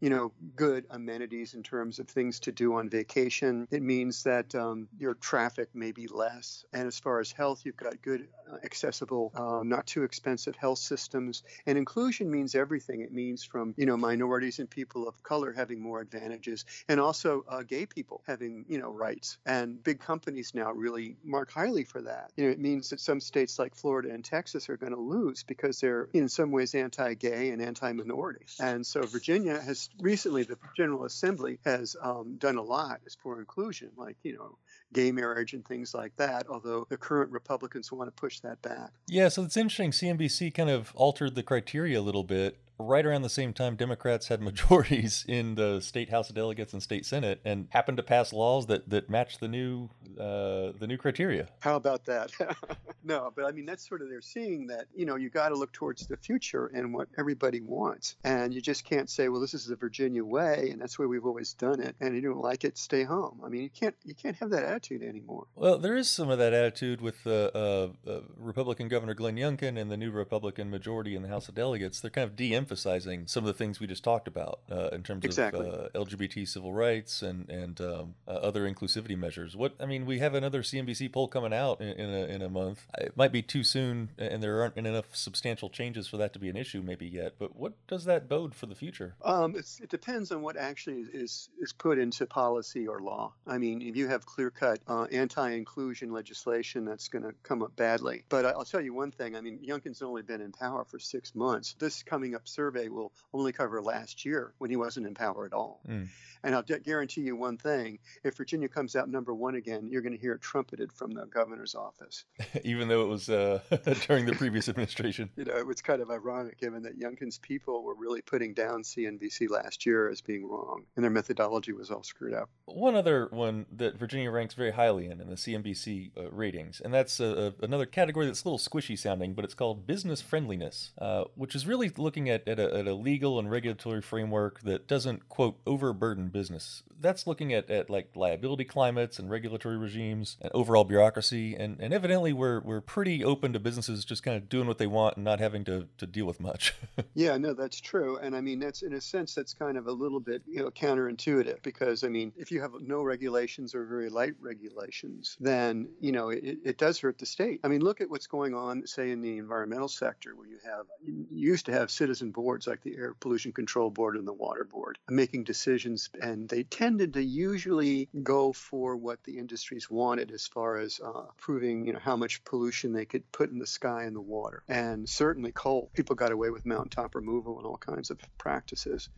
You 0.00 0.10
know, 0.10 0.32
good 0.54 0.84
amenities 0.90 1.54
in 1.54 1.62
terms 1.62 1.98
of 1.98 2.08
things 2.08 2.40
to 2.40 2.52
do 2.52 2.74
on 2.74 2.88
vacation. 2.88 3.66
It 3.70 3.82
means 3.82 4.22
that 4.22 4.54
um, 4.54 4.88
your 4.98 5.14
traffic 5.14 5.68
may 5.74 5.92
be 5.92 6.06
less. 6.06 6.64
And 6.72 6.86
as 6.86 6.98
far 6.98 7.20
as 7.20 7.32
health, 7.32 7.62
you've 7.64 7.76
got 7.76 8.00
good, 8.00 8.28
uh, 8.50 8.56
accessible, 8.64 9.32
uh, 9.34 9.64
not 9.64 9.86
too 9.86 10.04
expensive 10.04 10.54
health 10.56 10.78
systems. 10.78 11.42
And 11.66 11.76
inclusion 11.76 12.30
means 12.30 12.54
everything. 12.54 13.00
It 13.00 13.12
means 13.12 13.42
from, 13.42 13.74
you 13.76 13.86
know, 13.86 13.96
minorities 13.96 14.60
and 14.60 14.70
people 14.70 15.08
of 15.08 15.20
color 15.22 15.52
having 15.52 15.80
more 15.80 16.00
advantages 16.00 16.64
and 16.88 17.00
also 17.00 17.44
uh, 17.48 17.62
gay 17.62 17.86
people 17.86 18.22
having, 18.26 18.64
you 18.68 18.78
know, 18.78 18.90
rights. 18.90 19.38
And 19.44 19.82
big 19.82 20.00
companies 20.00 20.52
now 20.54 20.72
really 20.72 21.16
mark 21.24 21.50
highly 21.50 21.84
for 21.84 22.02
that. 22.02 22.30
You 22.36 22.44
know, 22.44 22.50
it 22.50 22.60
means 22.60 22.90
that 22.90 23.00
some 23.00 23.20
states 23.20 23.58
like 23.58 23.74
Florida 23.74 24.10
and 24.10 24.24
Texas 24.24 24.68
are 24.68 24.76
going 24.76 24.94
to 24.94 25.00
lose 25.00 25.42
because 25.42 25.80
they're 25.80 26.08
in 26.12 26.28
some 26.28 26.50
ways 26.52 26.74
anti-gay 26.74 27.50
and 27.50 27.60
anti-minority. 27.60 28.46
And 28.60 28.86
so 28.86 29.02
Virginia 29.02 29.60
has 29.60 29.87
recently, 30.00 30.42
the 30.42 30.56
General 30.76 31.04
Assembly 31.04 31.58
has 31.64 31.96
um, 32.00 32.36
done 32.38 32.56
a 32.56 32.62
lot 32.62 33.00
as 33.06 33.14
for 33.14 33.38
inclusion, 33.38 33.90
like, 33.96 34.16
you 34.22 34.34
know, 34.34 34.56
gay 34.92 35.12
marriage 35.12 35.52
and 35.52 35.64
things 35.66 35.94
like 35.94 36.16
that, 36.16 36.46
although 36.48 36.86
the 36.88 36.96
current 36.96 37.30
Republicans 37.30 37.92
want 37.92 38.08
to 38.08 38.20
push 38.20 38.40
that 38.40 38.60
back. 38.62 38.90
Yeah, 39.06 39.28
so 39.28 39.42
it's 39.42 39.56
interesting. 39.56 39.90
CNBC 39.90 40.54
kind 40.54 40.70
of 40.70 40.92
altered 40.94 41.34
the 41.34 41.42
criteria 41.42 42.00
a 42.00 42.02
little 42.02 42.24
bit 42.24 42.58
right 42.78 43.04
around 43.04 43.22
the 43.22 43.28
same 43.28 43.52
time 43.52 43.76
Democrats 43.76 44.28
had 44.28 44.40
majorities 44.40 45.24
in 45.28 45.54
the 45.54 45.80
state 45.80 46.10
House 46.10 46.28
of 46.28 46.34
Delegates 46.34 46.72
and 46.72 46.82
state 46.82 47.06
Senate, 47.06 47.40
and 47.44 47.68
happened 47.70 47.96
to 47.96 48.02
pass 48.02 48.32
laws 48.32 48.66
that 48.66 48.88
that 48.90 49.10
match 49.10 49.38
the 49.38 49.48
new 49.48 49.90
uh, 50.18 50.72
the 50.78 50.86
new 50.86 50.96
criteria. 50.96 51.48
How 51.60 51.76
about 51.76 52.04
that? 52.06 52.30
no, 53.04 53.32
but 53.34 53.44
I 53.44 53.52
mean, 53.52 53.66
that's 53.66 53.88
sort 53.88 54.02
of 54.02 54.08
they're 54.08 54.20
seeing 54.20 54.66
that, 54.66 54.86
you 54.94 55.06
know, 55.06 55.16
you 55.16 55.30
got 55.30 55.50
to 55.50 55.54
look 55.54 55.72
towards 55.72 56.06
the 56.06 56.16
future 56.16 56.66
and 56.66 56.92
what 56.92 57.08
everybody 57.18 57.60
wants. 57.60 58.16
And 58.24 58.52
you 58.52 58.60
just 58.60 58.84
can't 58.84 59.08
say, 59.08 59.28
well, 59.28 59.40
this 59.40 59.54
is 59.54 59.66
the 59.66 59.76
Virginia 59.76 60.24
way 60.24 60.70
and 60.72 60.80
that's 60.80 60.96
the 60.96 61.02
way 61.02 61.06
we've 61.06 61.26
always 61.26 61.52
done 61.54 61.80
it. 61.80 61.94
And 62.00 62.14
you 62.14 62.20
don't 62.20 62.40
like 62.40 62.64
it, 62.64 62.76
stay 62.78 63.04
home. 63.04 63.40
I 63.44 63.48
mean, 63.48 63.62
you 63.62 63.70
can't 63.70 63.94
you 64.04 64.14
can't 64.14 64.36
have 64.36 64.50
that 64.50 64.64
attitude 64.64 65.02
anymore. 65.02 65.46
Well, 65.54 65.78
there 65.78 65.96
is 65.96 66.08
some 66.08 66.30
of 66.30 66.38
that 66.38 66.52
attitude 66.52 67.00
with 67.00 67.26
uh, 67.26 67.50
uh, 67.54 67.88
uh, 68.06 68.20
Republican 68.36 68.88
Governor 68.88 69.14
Glenn 69.14 69.36
Youngkin 69.36 69.80
and 69.80 69.90
the 69.90 69.96
new 69.96 70.10
Republican 70.10 70.70
majority 70.70 71.14
in 71.14 71.22
the 71.22 71.28
House 71.28 71.48
of 71.48 71.54
Delegates. 71.54 72.00
They're 72.00 72.10
kind 72.10 72.28
of 72.28 72.36
de-emphasizing 72.68 73.26
some 73.26 73.44
of 73.44 73.46
the 73.46 73.54
things 73.54 73.80
we 73.80 73.86
just 73.86 74.04
talked 74.04 74.28
about 74.28 74.60
uh, 74.70 74.88
in 74.92 75.02
terms 75.02 75.24
Exactly. 75.24 75.66
of 75.66 75.74
uh, 75.74 76.04
LGBT 76.04 76.46
civil 76.46 76.72
rights 76.72 77.22
and 77.22 77.48
and 77.48 77.80
um, 77.80 78.14
uh, 78.26 78.32
other 78.32 78.70
inclusivity 78.70 79.16
measures. 79.16 79.56
What 79.56 79.74
I 79.80 79.86
mean, 79.86 80.06
we 80.06 80.18
have 80.18 80.34
another 80.34 80.62
CNBC 80.62 81.12
poll 81.12 81.28
coming 81.28 81.52
out 81.52 81.80
in, 81.80 81.88
in 81.88 82.10
a 82.10 82.24
in 82.26 82.42
a 82.42 82.48
month. 82.48 82.86
It 82.98 83.16
might 83.16 83.32
be 83.32 83.42
too 83.42 83.64
soon, 83.64 84.10
and 84.18 84.42
there 84.42 84.60
aren't 84.62 84.76
enough 84.76 85.14
substantial 85.14 85.70
changes 85.70 86.06
for 86.08 86.16
that 86.18 86.32
to 86.34 86.38
be 86.38 86.48
an 86.48 86.56
issue 86.56 86.82
maybe 86.82 87.06
yet. 87.06 87.34
But 87.38 87.56
what 87.56 87.74
does 87.86 88.04
that 88.04 88.28
bode 88.28 88.54
for 88.54 88.66
the 88.66 88.74
future? 88.74 89.14
Um, 89.24 89.54
it's, 89.56 89.80
it 89.80 89.88
depends 89.88 90.30
on 90.32 90.42
what 90.42 90.56
actually 90.56 91.02
is, 91.12 91.48
is, 91.60 91.72
put 91.72 91.98
into 91.98 92.26
policy 92.26 92.86
or 92.88 93.00
law. 93.00 93.32
I 93.46 93.58
mean, 93.58 93.82
if 93.82 93.96
you 93.96 94.08
have 94.08 94.26
clear 94.26 94.50
cut 94.50 94.80
uh, 94.88 95.04
anti 95.04 95.50
inclusion 95.50 96.12
legislation, 96.12 96.84
that's 96.84 97.08
going 97.08 97.24
to 97.24 97.32
come 97.42 97.62
up 97.62 97.74
badly. 97.76 98.24
But 98.28 98.44
I'll 98.46 98.64
tell 98.64 98.80
you 98.80 98.92
one 98.92 99.10
thing 99.10 99.36
I 99.36 99.40
mean, 99.40 99.58
Youngkin's 99.66 100.02
only 100.02 100.22
been 100.22 100.40
in 100.40 100.52
power 100.52 100.84
for 100.84 100.98
six 100.98 101.34
months. 101.34 101.74
This 101.78 102.02
coming 102.02 102.34
up 102.34 102.48
survey 102.58 102.88
will 102.88 103.12
only 103.32 103.52
cover 103.52 103.80
last 103.80 104.24
year 104.24 104.52
when 104.58 104.68
he 104.68 104.74
wasn't 104.74 105.06
in 105.06 105.14
power 105.14 105.46
at 105.46 105.52
all. 105.52 105.80
Mm. 105.88 106.08
And 106.42 106.54
I'll 106.54 106.62
gu- 106.62 106.80
guarantee 106.80 107.20
you 107.20 107.36
one 107.36 107.56
thing 107.56 108.00
if 108.24 108.36
Virginia 108.36 108.68
comes 108.68 108.96
out 108.96 109.08
number 109.08 109.32
one 109.32 109.54
again, 109.54 109.86
you're 109.88 110.02
going 110.02 110.12
to 110.12 110.18
hear 110.18 110.32
it 110.32 110.40
trumpeted 110.40 110.92
from 110.92 111.12
the 111.12 111.26
governor's 111.26 111.76
office. 111.76 112.24
Even 112.64 112.88
though 112.88 113.02
it 113.02 113.08
was 113.08 113.28
uh, 113.28 113.60
during 114.06 114.26
the 114.26 114.32
previous 114.32 114.68
administration. 114.72 115.30
You 115.36 115.44
know, 115.44 115.56
it 115.56 115.66
was 115.66 115.80
kind 115.80 116.02
of 116.02 116.10
ironic 116.10 116.58
given 116.58 116.82
that 116.82 116.98
Youngkin's 116.98 117.38
people 117.38 117.84
were 117.84 117.94
really 117.94 118.22
putting 118.22 118.54
down 118.54 118.82
CNBC 118.82 119.50
last 119.50 119.86
year 119.86 120.08
as 120.08 120.20
being 120.20 120.48
wrong, 120.48 120.84
and 120.96 121.04
their 121.04 121.10
methodology 121.10 121.72
was 121.72 121.90
all 121.90 122.02
screwed 122.02 122.34
up. 122.34 122.50
One 122.64 122.96
other 122.96 123.28
one 123.30 123.66
that 123.72 123.96
Virginia 123.96 124.30
ranks 124.30 124.54
very 124.54 124.72
highly 124.72 125.06
in 125.06 125.20
in 125.20 125.28
the 125.28 125.36
CNBC 125.36 126.10
uh, 126.16 126.30
ratings, 126.30 126.80
and 126.84 126.92
that's 126.92 127.20
uh, 127.20 127.52
uh, 127.60 127.64
another 127.64 127.86
category 127.86 128.26
that's 128.26 128.44
a 128.44 128.48
little 128.48 128.58
squishy 128.58 128.98
sounding, 128.98 129.34
but 129.34 129.44
it's 129.44 129.54
called 129.54 129.86
business 129.86 130.20
friendliness, 130.20 130.92
uh, 130.98 131.24
which 131.34 131.54
is 131.54 131.66
really 131.66 131.90
looking 131.96 132.28
at 132.28 132.47
at, 132.48 132.58
a, 132.58 132.74
at 132.74 132.86
a 132.86 132.94
legal 132.94 133.38
and 133.38 133.50
regulatory 133.50 134.00
framework 134.00 134.60
that 134.62 134.86
doesn't, 134.88 135.28
quote, 135.28 135.58
overburden 135.66 136.28
business. 136.28 136.82
That's 137.00 137.26
looking 137.26 137.52
at, 137.52 137.70
at 137.70 137.88
like 137.88 138.10
liability 138.16 138.64
climates 138.64 139.18
and 139.18 139.30
regulatory 139.30 139.76
regimes 139.76 140.36
and 140.40 140.50
overall 140.52 140.84
bureaucracy. 140.84 141.54
And, 141.54 141.78
and 141.80 141.94
evidently, 141.94 142.32
we're, 142.32 142.60
we're 142.60 142.80
pretty 142.80 143.22
open 143.22 143.52
to 143.52 143.60
businesses 143.60 144.04
just 144.04 144.22
kind 144.22 144.36
of 144.36 144.48
doing 144.48 144.66
what 144.66 144.78
they 144.78 144.86
want 144.86 145.16
and 145.16 145.24
not 145.24 145.38
having 145.38 145.64
to, 145.66 145.86
to 145.98 146.06
deal 146.06 146.26
with 146.26 146.40
much. 146.40 146.74
yeah, 147.14 147.36
no, 147.36 147.52
that's 147.54 147.80
true. 147.80 148.18
And 148.18 148.34
I 148.34 148.40
mean, 148.40 148.58
that's 148.58 148.82
in 148.82 148.94
a 148.94 149.00
sense, 149.00 149.34
that's 149.34 149.54
kind 149.54 149.76
of 149.76 149.86
a 149.86 149.92
little 149.92 150.20
bit, 150.20 150.42
you 150.46 150.60
know, 150.60 150.70
counterintuitive 150.70 151.62
because, 151.62 152.02
I 152.02 152.08
mean, 152.08 152.32
if 152.36 152.50
you 152.50 152.60
have 152.60 152.72
no 152.80 153.02
regulations 153.02 153.74
or 153.74 153.84
very 153.84 154.08
light 154.08 154.34
regulations, 154.40 155.36
then, 155.38 155.88
you 156.00 156.12
know, 156.12 156.30
it, 156.30 156.58
it 156.64 156.78
does 156.78 156.98
hurt 156.98 157.18
the 157.18 157.26
state. 157.26 157.60
I 157.62 157.68
mean, 157.68 157.82
look 157.82 158.00
at 158.00 158.10
what's 158.10 158.26
going 158.26 158.54
on, 158.54 158.86
say, 158.86 159.10
in 159.10 159.20
the 159.20 159.38
environmental 159.38 159.88
sector 159.88 160.34
where 160.34 160.48
you 160.48 160.58
have, 160.64 160.86
you 161.04 161.26
used 161.30 161.66
to 161.66 161.72
have 161.72 161.90
citizen 161.90 162.30
boards 162.38 162.68
like 162.68 162.82
the 162.82 162.96
Air 162.96 163.14
Pollution 163.18 163.50
Control 163.50 163.90
Board 163.90 164.14
and 164.16 164.28
the 164.28 164.32
Water 164.32 164.62
Board 164.62 164.96
making 165.10 165.42
decisions, 165.42 166.08
and 166.22 166.48
they 166.48 166.62
tended 166.62 167.14
to 167.14 167.22
usually 167.22 168.08
go 168.22 168.52
for 168.52 168.96
what 168.96 169.24
the 169.24 169.38
industries 169.38 169.90
wanted 169.90 170.30
as 170.30 170.46
far 170.46 170.78
as 170.78 171.00
uh, 171.04 171.24
proving, 171.36 171.84
you 171.84 171.92
know, 171.92 171.98
how 171.98 172.14
much 172.14 172.44
pollution 172.44 172.92
they 172.92 173.04
could 173.04 173.24
put 173.32 173.50
in 173.50 173.58
the 173.58 173.66
sky 173.66 174.04
and 174.04 174.14
the 174.14 174.20
water. 174.20 174.62
And 174.68 175.08
certainly 175.08 175.50
coal. 175.50 175.90
People 175.94 176.14
got 176.14 176.30
away 176.30 176.50
with 176.50 176.64
mountaintop 176.64 177.16
removal 177.16 177.58
and 177.58 177.66
all 177.66 177.76
kinds 177.76 178.10
of 178.10 178.18
practices. 178.38 179.08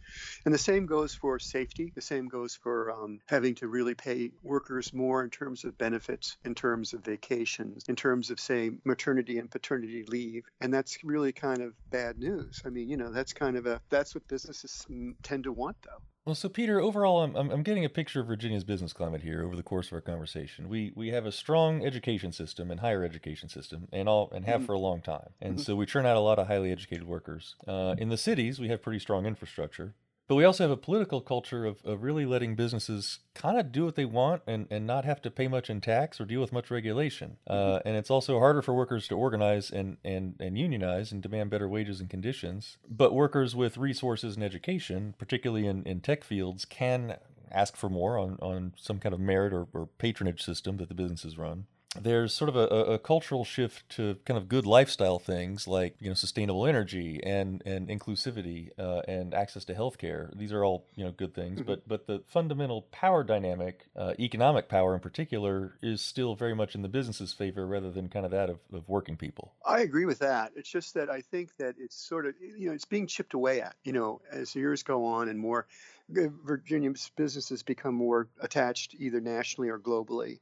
And 0.47 0.55
the 0.55 0.59
same 0.59 0.87
goes 0.87 1.15
for 1.15 1.39
safety. 1.39 1.93
The 1.95 2.01
same 2.01 2.29
goes 2.29 2.55
for 2.55 2.91
um, 2.91 3.21
having 3.27 3.55
to 3.57 3.69
really 3.69 3.95
pay 3.95 4.31
workers 4.43 4.95
more 4.95 5.23
in 5.23 5.29
terms 5.29 5.65
of 5.65 5.77
benefits, 5.77 6.39
in 6.47 6.55
terms 6.55 6.95
of 6.95 7.05
vacations, 7.05 7.85
in 7.87 7.97
terms 7.97 8.31
of, 8.31 8.41
say, 8.41 8.71
maternity 8.85 9.39
and 9.39 9.51
paternity 9.51 10.05
leave. 10.09 10.47
And 10.63 10.73
that's 10.73 11.05
really 11.05 11.33
kind 11.33 11.61
of 11.61 11.75
bad 11.91 12.19
news. 12.19 12.63
I 12.65 12.71
mean, 12.71 12.89
you 12.89 12.97
know, 12.97 13.10
that's 13.11 13.33
kind 13.33 13.57
of 13.57 13.67
a, 13.67 13.81
that's 13.91 14.15
what 14.15 14.27
businesses 14.29 14.87
tend 15.23 15.45
to 15.45 15.53
want, 15.53 15.77
though. 15.83 16.03
Well, 16.27 16.35
so 16.35 16.51
Peter, 16.51 16.81
overall, 16.81 17.23
I'm, 17.23 17.35
I'm 17.35 17.63
getting 17.63 17.85
a 17.85 17.89
picture 17.89 18.21
of 18.21 18.27
Virginia's 18.27 18.63
business 18.63 18.93
climate 18.93 19.23
here 19.23 19.43
over 19.43 19.57
the 19.57 19.63
course 19.63 19.87
of 19.87 19.95
our 19.95 20.01
conversation. 20.03 20.69
We 20.69 20.93
we 20.95 21.09
have 21.09 21.25
a 21.25 21.33
strong 21.33 21.85
education 21.85 22.31
system 22.33 22.71
and 22.71 22.81
higher 22.81 23.03
education 23.03 23.49
system, 23.49 23.89
and 23.91 24.09
all 24.09 24.31
and 24.31 24.45
have 24.45 24.59
mm-hmm. 24.59 24.67
for 24.67 24.75
a 24.75 24.79
long 24.79 25.01
time, 25.01 25.31
and 25.41 25.55
mm-hmm. 25.55 25.63
so 25.63 25.77
we 25.77 25.87
churn 25.87 26.05
out 26.05 26.17
a 26.17 26.21
lot 26.21 26.39
of 26.39 26.47
highly 26.47 26.71
educated 26.71 27.07
workers. 27.07 27.57
Uh, 27.67 27.95
in 27.97 28.11
the 28.11 28.19
cities, 28.19 28.61
we 28.61 28.69
have 28.69 28.83
pretty 28.83 28.99
strong 28.99 29.25
infrastructure, 29.25 29.95
but 30.31 30.37
we 30.37 30.45
also 30.45 30.63
have 30.63 30.71
a 30.71 30.77
political 30.77 31.21
culture 31.21 31.65
of, 31.65 31.85
of 31.85 32.05
really 32.05 32.25
letting 32.25 32.55
businesses 32.55 33.19
kind 33.35 33.59
of 33.59 33.73
do 33.73 33.85
what 33.85 33.97
they 33.97 34.05
want 34.05 34.43
and, 34.47 34.69
and 34.71 34.87
not 34.87 35.05
have 35.05 35.21
to 35.23 35.29
pay 35.29 35.49
much 35.49 35.69
in 35.69 35.81
tax 35.81 36.21
or 36.21 36.25
deal 36.25 36.41
with 36.41 36.53
much 36.53 36.71
regulation. 36.71 37.37
Uh, 37.49 37.55
mm-hmm. 37.55 37.89
and 37.89 37.97
it's 37.97 38.13
also 38.13 38.39
harder 38.39 38.63
for 38.63 38.73
workers 38.73 39.09
to 39.09 39.17
organize 39.17 39.73
and, 39.73 39.97
and, 40.05 40.37
and 40.39 40.57
unionize 40.57 41.11
and 41.11 41.21
demand 41.21 41.51
better 41.51 41.69
wages 41.69 41.99
and 41.99 42.09
conditions. 42.09 42.79
But 42.89 43.13
workers 43.13 43.57
with 43.57 43.77
resources 43.77 44.37
and 44.37 44.45
education, 44.45 45.17
particularly 45.19 45.67
in, 45.67 45.83
in 45.83 46.01
tech 46.01 46.23
fields, 46.23 46.65
can 46.65 47.17
ask 47.51 47.75
for 47.75 47.89
more 47.89 48.17
on, 48.17 48.39
on 48.41 48.75
some 48.77 49.01
kind 49.01 49.13
of 49.13 49.19
merit 49.19 49.53
or, 49.53 49.67
or 49.73 49.87
patronage 49.99 50.45
system 50.45 50.77
that 50.77 50.89
the 50.89 50.95
businesses 50.95 51.39
run 51.39 51.67
there's 51.99 52.33
sort 52.33 52.49
of 52.49 52.57
a, 52.57 52.67
a, 52.67 52.99
cultural 52.99 53.45
shift 53.45 53.89
to 53.89 54.17
kind 54.25 54.39
of 54.39 54.49
good 54.49 54.65
lifestyle 54.65 55.19
things 55.19 55.67
like 55.67 55.97
you 55.99 56.09
know 56.09 56.15
sustainable 56.15 56.65
energy 56.65 57.21
and 57.25 57.63
and 57.67 57.89
inclusivity 57.89 58.71
uh, 58.79 59.03
and 59.09 59.35
access 59.35 59.65
to 59.65 59.75
healthcare. 59.75 60.37
These 60.37 60.53
are 60.53 60.65
all 60.65 60.87
you 60.95 61.05
know 61.05 61.11
good 61.11 61.35
things, 61.35 61.59
mm-hmm. 61.59 61.67
but 61.67 61.89
but 61.89 62.07
the 62.07 62.23
fundamental 62.29 62.83
power 62.93 63.25
dynamic, 63.25 63.87
uh, 63.97 64.15
economic 64.21 64.69
power 64.69 64.95
in 64.95 65.01
particular, 65.01 65.75
is 65.83 66.01
still 66.01 66.37
very 66.37 66.55
much 66.55 66.77
in 66.77 66.83
the 66.83 66.89
business's 66.89 67.33
favor 67.33 67.67
rather 67.67 67.91
than 67.91 68.09
kind 68.09 68.25
of 68.25 68.31
that 68.31 68.51
of, 68.51 68.61
of 68.73 68.89
working 68.89 69.17
people. 69.17 69.53
I 69.67 69.81
agree 69.81 70.05
with 70.05 70.21
that. 70.21 70.53
It's 70.55 70.71
just 70.71 70.95
that 70.95 71.11
I 71.11 71.23
think 71.23 71.57
that 71.59 71.75
it's 71.77 71.97
sort 71.97 72.27
of 72.27 72.35
you 72.41 72.69
know 72.69 72.73
it's 72.73 72.85
being 72.85 73.09
chipped 73.09 73.35
away 73.35 73.63
at 73.63 73.75
you 73.83 73.93
know 73.93 74.21
as 74.31 74.55
years 74.55 74.85
go 74.85 75.07
on 75.07 75.29
and 75.29 75.39
more 75.39 75.67
Virginia's 76.09 77.11
businesses 77.17 77.63
become 77.63 77.95
more 77.95 78.29
attached 78.41 78.95
either 78.99 79.21
nationally 79.21 79.71
or 79.71 79.79
globally 79.79 80.39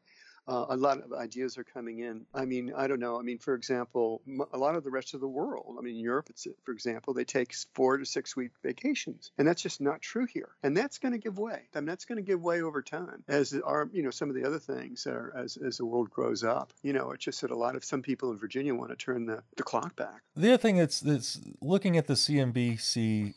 uh, 0.49 0.67
a 0.71 0.77
lot 0.77 0.99
of 0.99 1.13
ideas 1.13 1.59
are 1.59 1.65
coming 1.65 2.01
in. 2.01 2.25
I 2.35 2.47
mean, 2.47 2.73
I 2.75 2.87
don't 2.87 3.01
know. 3.01 3.19
I 3.19 3.23
mean, 3.23 3.39
for 3.39 3.55
example, 3.55 4.23
a 4.53 4.59
lot 4.59 4.75
of 4.75 4.83
the 4.83 4.91
rest 4.91 5.15
of 5.15 5.21
the 5.21 5.29
world, 5.29 5.77
I 5.79 5.83
mean, 5.83 5.97
Europe, 5.97 6.31
for 6.65 6.73
example, 6.73 7.13
they 7.13 7.25
take 7.25 7.55
four 7.75 7.99
to 7.99 8.07
six 8.07 8.35
week 8.35 8.53
vacations, 8.63 9.31
and 9.37 9.47
that's 9.47 9.63
just 9.63 9.81
not 9.81 10.01
true 10.01 10.27
here. 10.27 10.51
And 10.63 10.77
that's 10.77 10.99
going 10.99 11.13
to 11.13 11.19
give 11.19 11.39
way. 11.39 11.69
I 11.75 11.81
mean, 11.81 11.87
that's 11.87 12.07
going 12.07 12.17
to 12.17 12.23
give 12.23 12.41
way 12.41 12.63
over 12.63 12.83
time 12.83 13.23
as 13.29 13.55
are, 13.65 13.89
you 13.93 14.03
know, 14.03 14.11
some 14.11 14.31
of 14.31 14.35
the 14.35 14.45
other 14.45 14.59
things 14.59 15.07
are, 15.07 15.33
as, 15.37 15.57
as 15.59 15.77
the 15.77 15.85
world 15.85 16.11
grows 16.11 16.43
up. 16.43 16.73
You 16.83 16.95
know, 16.95 17.11
it's 17.11 17.25
just 17.25 17.43
that 17.43 17.51
a 17.51 17.57
lot 17.57 17.77
of 17.77 17.85
some 17.85 18.03
people 18.03 18.31
in 18.33 18.39
Virginia 18.39 18.75
want 18.75 18.91
to 18.91 18.97
turn 18.97 19.27
the, 19.27 19.43
the 19.57 19.63
clock 19.63 19.97
back. 19.97 20.23
The 20.35 20.49
other 20.49 20.59
thing 20.59 20.77
that's, 20.77 21.01
that's 21.01 21.41
looking 21.61 21.97
at 21.97 22.07
the 22.07 22.15
CNBC 22.15 23.35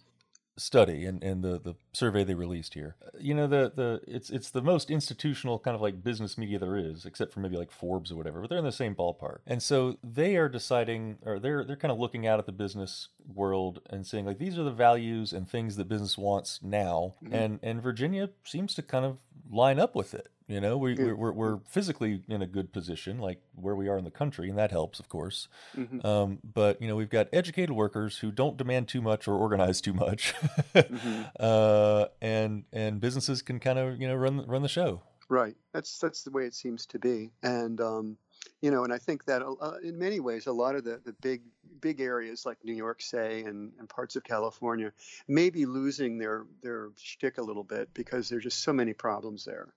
study 0.58 1.06
and, 1.06 1.24
and 1.24 1.44
the, 1.44 1.60
the 1.60 1.76
survey 1.94 2.24
they 2.24 2.34
released 2.34 2.74
here. 2.74 2.96
You 3.20 3.34
know, 3.34 3.48
the, 3.48 3.72
the 3.74 4.02
it's 4.08 4.30
it's 4.30 4.50
the 4.50 4.62
most 4.62 4.92
institutional 4.92 5.60
kind 5.60 5.76
of 5.76 5.82
like 5.82 6.04
business 6.04 6.38
media 6.38 6.60
there 6.60 6.78
is, 6.78 7.06
except 7.06 7.34
for 7.34 7.40
maybe 7.40 7.58
like 7.58 7.72
Forbes 7.72 8.12
or 8.12 8.16
whatever, 8.16 8.42
but 8.42 8.50
they're 8.50 8.60
in 8.60 8.66
the 8.66 8.72
same 8.72 8.96
ballpark. 8.96 9.40
And 9.48 9.62
so 9.62 9.98
they 10.04 10.36
are 10.36 10.50
deciding 10.50 11.18
or 11.26 11.40
they're 11.40 11.64
they're 11.64 11.76
kind 11.76 11.92
of 11.92 12.00
looking 12.00 12.28
out 12.28 12.40
at 12.40 12.46
the 12.46 12.52
business 12.52 13.10
world 13.34 13.82
and 13.90 14.06
saying 14.06 14.26
like 14.26 14.40
these 14.40 14.58
are 14.58 14.64
the 14.64 14.72
values 14.72 15.34
and 15.34 15.48
things 15.50 15.76
that 15.78 15.88
business 15.88 16.18
wants 16.18 16.60
now. 16.62 17.16
Mm-hmm. 17.24 17.34
And 17.34 17.60
and 17.64 17.82
Virginia 17.82 18.30
seems 18.44 18.76
to 18.76 18.82
kind 18.82 19.06
of 19.06 19.18
line 19.52 19.80
up 19.80 19.96
with 19.96 20.14
it. 20.14 20.30
You 20.48 20.60
know, 20.60 20.78
we, 20.78 20.98
yeah. 20.98 21.14
we're, 21.14 21.32
we're 21.32 21.60
physically 21.70 22.24
in 22.28 22.42
a 22.42 22.48
good 22.48 22.74
position, 22.74 23.20
like 23.20 23.42
where 23.56 23.76
we 23.76 23.88
are 23.88 23.98
in 23.98 24.04
the 24.04 24.12
country, 24.12 24.50
and 24.50 24.58
that 24.58 24.72
helps, 24.72 25.00
of 25.00 25.08
course. 25.08 25.48
Mm-hmm. 25.78 26.06
Um, 26.06 26.40
but, 26.44 26.82
you 26.82 26.90
know, 26.90 26.98
we've 26.98 27.10
got 27.10 27.30
educated 27.32 27.72
workers 27.72 28.18
who 28.18 28.32
don't 28.32 28.58
demand 28.58 28.90
too 28.90 29.02
much 29.02 29.30
or 29.30 29.36
organize 29.36 29.80
too 29.80 29.94
much. 29.94 30.34
mm-hmm. 30.74 31.22
uh, 31.40 32.06
and 32.22 32.66
and 32.74 33.00
businesses 33.00 33.42
can 33.42 33.60
kind 33.60 33.80
of, 33.80 34.02
you 34.02 34.08
know, 34.10 34.16
run, 34.16 34.46
run 34.46 34.62
the 34.62 34.68
show. 34.68 35.02
Right. 35.30 35.56
That's, 35.74 35.98
that's 36.00 36.24
the 36.24 36.32
way 36.32 36.44
it 36.44 36.54
seems 36.54 36.86
to 36.88 37.00
be. 37.00 37.32
And, 37.42 37.80
um, 37.80 38.18
you 38.62 38.70
know, 38.70 38.84
and 38.84 38.94
I 38.94 39.00
think 39.00 39.26
that 39.26 39.42
uh, 39.42 39.78
in 39.84 39.98
many 39.98 40.20
ways, 40.20 40.46
a 40.46 40.52
lot 40.52 40.76
of 40.76 40.84
the, 40.84 41.02
the 41.04 41.14
big 41.14 41.42
big 41.80 42.00
areas 42.00 42.46
like 42.46 42.64
New 42.64 42.76
York, 42.76 43.02
say, 43.02 43.42
and, 43.42 43.72
and 43.80 43.90
parts 43.90 44.16
of 44.16 44.24
California, 44.24 44.94
may 45.28 45.50
be 45.50 45.66
losing 45.66 46.20
their 46.20 46.46
their 46.62 46.90
shtick 46.98 47.40
a 47.40 47.42
little 47.42 47.64
bit 47.64 47.90
because 47.94 48.30
there's 48.30 48.44
just 48.44 48.64
so 48.64 48.72
many 48.72 48.94
problems 48.94 49.46
there. 49.46 49.74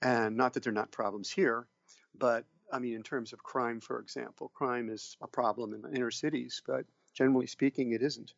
And 0.00 0.36
not 0.36 0.54
that 0.54 0.62
they're 0.62 0.72
not 0.72 0.90
problems 0.92 1.30
here, 1.30 1.66
but 2.16 2.44
I 2.72 2.78
mean, 2.78 2.94
in 2.94 3.02
terms 3.02 3.32
of 3.32 3.42
crime, 3.42 3.80
for 3.80 3.98
example, 3.98 4.50
crime 4.54 4.88
is 4.88 5.16
a 5.20 5.26
problem 5.26 5.74
in 5.74 5.94
inner 5.94 6.10
cities, 6.10 6.62
but 6.66 6.84
generally 7.14 7.46
speaking, 7.46 7.92
it 7.92 8.02
isn't. 8.02 8.32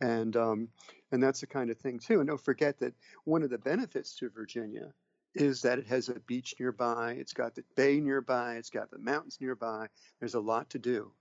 And 0.00 0.36
um, 0.36 0.68
and 1.12 1.22
that's 1.22 1.40
the 1.40 1.46
kind 1.46 1.70
of 1.70 1.78
thing 1.78 1.98
too. 1.98 2.20
And 2.20 2.28
don't 2.28 2.40
forget 2.40 2.78
that 2.78 2.94
one 3.24 3.42
of 3.42 3.50
the 3.50 3.58
benefits 3.58 4.16
to 4.16 4.30
Virginia 4.30 4.94
is 5.34 5.62
that 5.62 5.78
it 5.78 5.86
has 5.86 6.08
a 6.08 6.20
beach 6.20 6.54
nearby, 6.58 7.12
it's 7.12 7.32
got 7.32 7.54
the 7.54 7.64
bay 7.76 8.00
nearby, 8.00 8.54
it's 8.54 8.70
got 8.70 8.90
the 8.90 8.98
mountains 8.98 9.38
nearby. 9.40 9.88
There's 10.18 10.34
a 10.34 10.40
lot 10.40 10.70
to 10.70 10.78
do, 10.78 11.12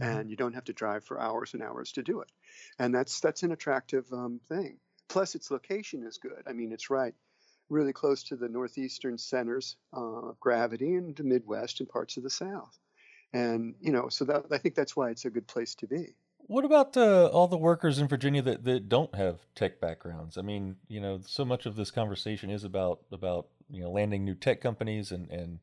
mm-hmm. 0.00 0.18
and 0.18 0.30
you 0.30 0.36
don't 0.36 0.54
have 0.54 0.64
to 0.64 0.72
drive 0.72 1.04
for 1.04 1.20
hours 1.20 1.54
and 1.54 1.62
hours 1.62 1.92
to 1.92 2.02
do 2.02 2.20
it. 2.20 2.30
And 2.78 2.94
that's 2.94 3.20
that's 3.20 3.42
an 3.42 3.52
attractive 3.52 4.06
um, 4.12 4.40
thing. 4.48 4.78
Plus, 5.08 5.34
its 5.34 5.50
location 5.50 6.02
is 6.04 6.18
good. 6.18 6.42
I 6.46 6.52
mean, 6.52 6.72
it's 6.72 6.90
right 6.90 7.14
really 7.68 7.92
close 7.92 8.22
to 8.24 8.36
the 8.36 8.48
northeastern 8.48 9.18
centers 9.18 9.76
uh, 9.96 10.28
of 10.30 10.40
gravity 10.40 10.94
and 10.94 11.16
the 11.16 11.24
Midwest 11.24 11.80
and 11.80 11.88
parts 11.88 12.16
of 12.16 12.22
the 12.22 12.30
South. 12.30 12.78
And, 13.32 13.74
you 13.80 13.92
know, 13.92 14.08
so 14.08 14.24
that, 14.26 14.44
I 14.52 14.58
think 14.58 14.74
that's 14.74 14.96
why 14.96 15.10
it's 15.10 15.24
a 15.24 15.30
good 15.30 15.46
place 15.46 15.74
to 15.76 15.86
be. 15.86 16.14
What 16.48 16.64
about 16.64 16.96
uh, 16.96 17.26
all 17.26 17.48
the 17.48 17.56
workers 17.56 17.98
in 17.98 18.06
Virginia 18.06 18.40
that, 18.42 18.64
that 18.64 18.88
don't 18.88 19.12
have 19.16 19.40
tech 19.56 19.80
backgrounds? 19.80 20.38
I 20.38 20.42
mean, 20.42 20.76
you 20.86 21.00
know, 21.00 21.20
so 21.26 21.44
much 21.44 21.66
of 21.66 21.74
this 21.74 21.90
conversation 21.90 22.50
is 22.50 22.62
about 22.62 23.00
about 23.10 23.48
you 23.68 23.82
know 23.82 23.90
landing 23.90 24.24
new 24.24 24.34
tech 24.34 24.60
companies 24.60 25.10
and 25.10 25.28
and 25.30 25.58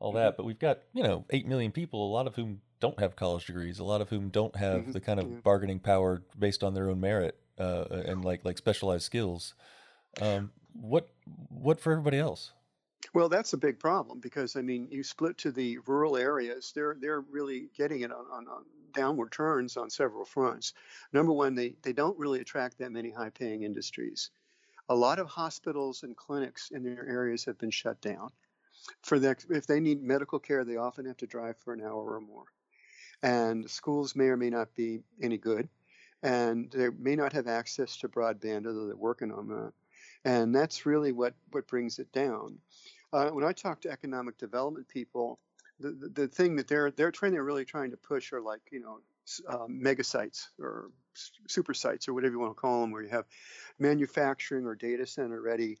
all 0.00 0.12
that, 0.12 0.30
mm-hmm. 0.30 0.36
but 0.36 0.46
we've 0.46 0.58
got 0.58 0.80
you 0.92 1.04
know 1.04 1.24
eight 1.30 1.46
million 1.46 1.70
people, 1.70 2.10
a 2.10 2.12
lot 2.12 2.26
of 2.26 2.34
whom 2.34 2.60
don't 2.80 2.98
have 2.98 3.14
college 3.14 3.46
degrees, 3.46 3.78
a 3.78 3.84
lot 3.84 4.00
of 4.00 4.08
whom 4.08 4.28
don't 4.28 4.56
have 4.56 4.82
mm-hmm. 4.82 4.92
the 4.92 5.00
kind 5.00 5.20
of 5.20 5.30
yeah. 5.30 5.36
bargaining 5.44 5.78
power 5.78 6.22
based 6.36 6.64
on 6.64 6.74
their 6.74 6.90
own 6.90 7.00
merit 7.00 7.38
uh, 7.58 7.84
and 7.90 8.24
like 8.24 8.44
like 8.44 8.58
specialized 8.58 9.04
skills. 9.04 9.54
Um, 10.20 10.50
what 10.72 11.08
what 11.48 11.80
for 11.80 11.92
everybody 11.92 12.18
else? 12.18 12.50
Well, 13.14 13.28
that's 13.28 13.52
a 13.52 13.58
big 13.58 13.78
problem 13.78 14.20
because 14.20 14.56
I 14.56 14.62
mean, 14.62 14.88
you 14.90 15.02
split 15.02 15.38
to 15.38 15.52
the 15.52 15.78
rural 15.86 16.16
areas. 16.16 16.72
They're 16.74 16.96
they're 17.00 17.20
really 17.20 17.68
getting 17.76 18.00
it 18.00 18.12
on, 18.12 18.26
on, 18.30 18.48
on 18.48 18.64
downward 18.94 19.32
turns 19.32 19.76
on 19.76 19.90
several 19.90 20.24
fronts. 20.24 20.72
Number 21.12 21.32
one, 21.32 21.54
they 21.54 21.74
they 21.82 21.92
don't 21.92 22.18
really 22.18 22.40
attract 22.40 22.78
that 22.78 22.92
many 22.92 23.10
high-paying 23.10 23.62
industries. 23.62 24.30
A 24.88 24.94
lot 24.94 25.18
of 25.18 25.28
hospitals 25.28 26.02
and 26.02 26.16
clinics 26.16 26.70
in 26.70 26.82
their 26.82 27.06
areas 27.06 27.44
have 27.44 27.58
been 27.58 27.70
shut 27.70 28.00
down. 28.00 28.30
For 29.02 29.18
the, 29.18 29.36
if 29.50 29.66
they 29.66 29.80
need 29.80 30.02
medical 30.02 30.38
care, 30.38 30.64
they 30.64 30.76
often 30.76 31.06
have 31.06 31.16
to 31.18 31.26
drive 31.26 31.56
for 31.58 31.72
an 31.72 31.80
hour 31.80 32.14
or 32.14 32.20
more. 32.20 32.44
And 33.22 33.68
schools 33.68 34.14
may 34.14 34.26
or 34.26 34.36
may 34.36 34.50
not 34.50 34.74
be 34.76 35.00
any 35.20 35.38
good, 35.38 35.68
and 36.22 36.70
they 36.70 36.90
may 36.90 37.16
not 37.16 37.32
have 37.32 37.48
access 37.48 37.96
to 37.98 38.08
broadband, 38.08 38.66
although 38.66 38.86
they're 38.86 38.96
working 38.96 39.32
on 39.32 39.48
that 39.48 39.72
and 40.26 40.54
that's 40.54 40.84
really 40.84 41.12
what 41.12 41.34
what 41.52 41.68
brings 41.68 41.98
it 41.98 42.12
down. 42.12 42.58
Uh, 43.12 43.30
when 43.30 43.44
I 43.44 43.52
talk 43.52 43.80
to 43.82 43.90
economic 43.90 44.36
development 44.38 44.88
people, 44.88 45.38
the, 45.78 45.90
the, 45.90 46.08
the 46.08 46.28
thing 46.28 46.56
that 46.56 46.68
they're 46.68 46.90
they're 46.90 47.10
trying 47.10 47.32
they're 47.32 47.44
really 47.44 47.64
trying 47.64 47.90
to 47.90 47.96
push 47.96 48.32
are 48.32 48.40
like 48.40 48.60
you 48.70 48.80
know 48.80 48.98
um, 49.48 49.82
mega 49.82 50.04
sites 50.04 50.50
or 50.58 50.90
super 51.48 51.74
sites 51.74 52.08
or 52.08 52.14
whatever 52.14 52.34
you 52.34 52.40
want 52.40 52.56
to 52.56 52.60
call 52.60 52.80
them, 52.80 52.90
where 52.90 53.02
you 53.02 53.08
have 53.08 53.26
manufacturing 53.78 54.64
or 54.64 54.74
data 54.74 55.06
center 55.06 55.40
ready 55.40 55.78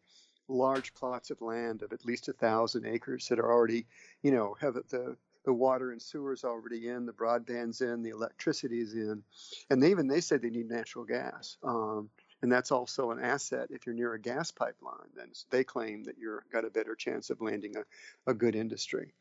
large 0.48 0.94
plots 0.94 1.30
of 1.30 1.40
land 1.40 1.82
of 1.82 1.92
at 1.92 2.04
least 2.04 2.28
a 2.28 2.32
thousand 2.32 2.86
acres 2.86 3.26
that 3.28 3.38
are 3.38 3.52
already, 3.52 3.86
you 4.22 4.30
know, 4.30 4.56
have 4.60 4.74
the 4.74 5.16
the 5.44 5.52
water 5.52 5.92
and 5.92 6.02
sewers 6.02 6.42
already 6.42 6.88
in, 6.88 7.06
the 7.06 7.12
broadband's 7.12 7.80
in, 7.80 8.02
the 8.02 8.10
electricity's 8.10 8.94
in, 8.94 9.22
and 9.70 9.80
they 9.80 9.90
even 9.92 10.08
they 10.08 10.20
said 10.20 10.42
they 10.42 10.50
need 10.50 10.68
natural 10.68 11.04
gas. 11.04 11.56
Um, 11.62 12.10
and 12.42 12.52
that's 12.52 12.70
also 12.70 13.10
an 13.10 13.18
asset. 13.18 13.68
If 13.70 13.86
you're 13.86 13.94
near 13.94 14.14
a 14.14 14.20
gas 14.20 14.50
pipeline 14.50 15.06
then 15.16 15.28
they 15.50 15.64
claim 15.64 16.04
that 16.04 16.16
you've 16.18 16.48
got 16.52 16.64
a 16.64 16.70
better 16.70 16.94
chance 16.94 17.30
of 17.30 17.40
landing 17.40 17.76
a, 17.76 18.30
a 18.30 18.34
good 18.34 18.54
industry. 18.54 19.12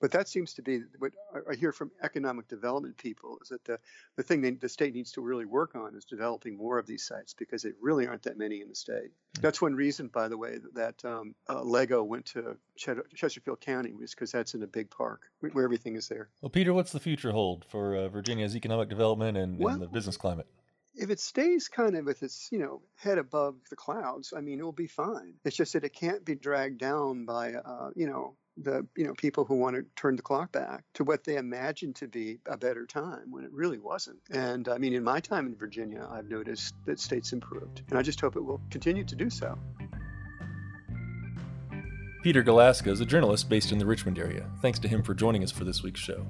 But 0.00 0.10
that 0.12 0.28
seems 0.28 0.54
to 0.54 0.62
be 0.62 0.82
what 0.98 1.12
i 1.50 1.54
hear 1.54 1.72
from 1.72 1.90
economic 2.02 2.48
development 2.48 2.96
people 2.96 3.38
is 3.42 3.48
that 3.48 3.64
the, 3.64 3.78
the 4.16 4.22
thing 4.22 4.40
they, 4.40 4.50
the 4.50 4.68
state 4.68 4.94
needs 4.94 5.12
to 5.12 5.20
really 5.20 5.44
work 5.44 5.74
on 5.74 5.94
is 5.94 6.04
developing 6.04 6.56
more 6.56 6.78
of 6.78 6.86
these 6.86 7.04
sites 7.04 7.34
because 7.34 7.62
there 7.62 7.72
really 7.80 8.06
aren't 8.06 8.22
that 8.22 8.38
many 8.38 8.60
in 8.60 8.68
the 8.68 8.74
state. 8.74 9.10
Mm-hmm. 9.12 9.42
that's 9.42 9.62
one 9.62 9.74
reason 9.74 10.08
by 10.08 10.28
the 10.28 10.36
way 10.36 10.58
that, 10.74 11.04
um, 11.04 11.34
uh, 11.48 11.62
lego 11.62 12.02
went 12.02 12.26
to 12.26 12.56
chesterfield 12.76 13.60
county 13.60 13.92
was 13.92 14.10
because 14.10 14.32
that's 14.32 14.54
in 14.54 14.62
a 14.62 14.66
big 14.66 14.90
park 14.90 15.22
where 15.52 15.64
everything 15.64 15.96
is 15.96 16.08
there. 16.08 16.28
Well 16.40 16.50
peter 16.50 16.72
what's 16.72 16.92
the 16.92 17.00
future 17.00 17.32
hold 17.32 17.64
for 17.68 17.96
uh, 17.96 18.08
virginia's 18.08 18.56
economic 18.56 18.88
development 18.88 19.36
and, 19.36 19.58
well, 19.58 19.74
and 19.74 19.82
the 19.82 19.88
business 19.88 20.16
climate 20.16 20.46
if 20.94 21.10
it 21.10 21.20
stays 21.20 21.68
kind 21.68 21.96
of 21.96 22.04
with 22.04 22.22
its, 22.22 22.48
you 22.52 22.58
know, 22.58 22.82
head 22.96 23.18
above 23.18 23.56
the 23.70 23.76
clouds, 23.76 24.32
I 24.36 24.40
mean, 24.40 24.60
it 24.60 24.62
will 24.62 24.72
be 24.72 24.86
fine. 24.86 25.34
It's 25.44 25.56
just 25.56 25.72
that 25.72 25.84
it 25.84 25.94
can't 25.94 26.24
be 26.24 26.34
dragged 26.34 26.78
down 26.78 27.24
by, 27.24 27.54
uh, 27.54 27.90
you 27.94 28.06
know, 28.06 28.36
the 28.58 28.86
you 28.96 29.06
know 29.06 29.14
people 29.14 29.46
who 29.46 29.54
want 29.54 29.76
to 29.76 29.84
turn 29.96 30.16
the 30.16 30.22
clock 30.22 30.52
back 30.52 30.84
to 30.94 31.04
what 31.04 31.24
they 31.24 31.36
imagined 31.36 31.96
to 31.96 32.06
be 32.06 32.38
a 32.46 32.56
better 32.56 32.84
time 32.84 33.30
when 33.30 33.44
it 33.44 33.52
really 33.52 33.78
wasn't. 33.78 34.18
And 34.30 34.68
I 34.68 34.78
mean, 34.78 34.92
in 34.92 35.02
my 35.02 35.20
time 35.20 35.46
in 35.46 35.56
Virginia, 35.56 36.06
I've 36.10 36.28
noticed 36.28 36.74
that 36.86 37.00
states 37.00 37.32
improved, 37.32 37.82
and 37.88 37.98
I 37.98 38.02
just 38.02 38.20
hope 38.20 38.36
it 38.36 38.44
will 38.44 38.60
continue 38.70 39.04
to 39.04 39.16
do 39.16 39.30
so. 39.30 39.58
Peter 42.22 42.42
Galuszka 42.42 42.88
is 42.88 43.00
a 43.00 43.06
journalist 43.06 43.48
based 43.48 43.72
in 43.72 43.78
the 43.78 43.86
Richmond 43.86 44.18
area. 44.18 44.48
Thanks 44.60 44.78
to 44.80 44.88
him 44.88 45.02
for 45.02 45.14
joining 45.14 45.42
us 45.42 45.50
for 45.50 45.64
this 45.64 45.82
week's 45.82 46.00
show. 46.00 46.24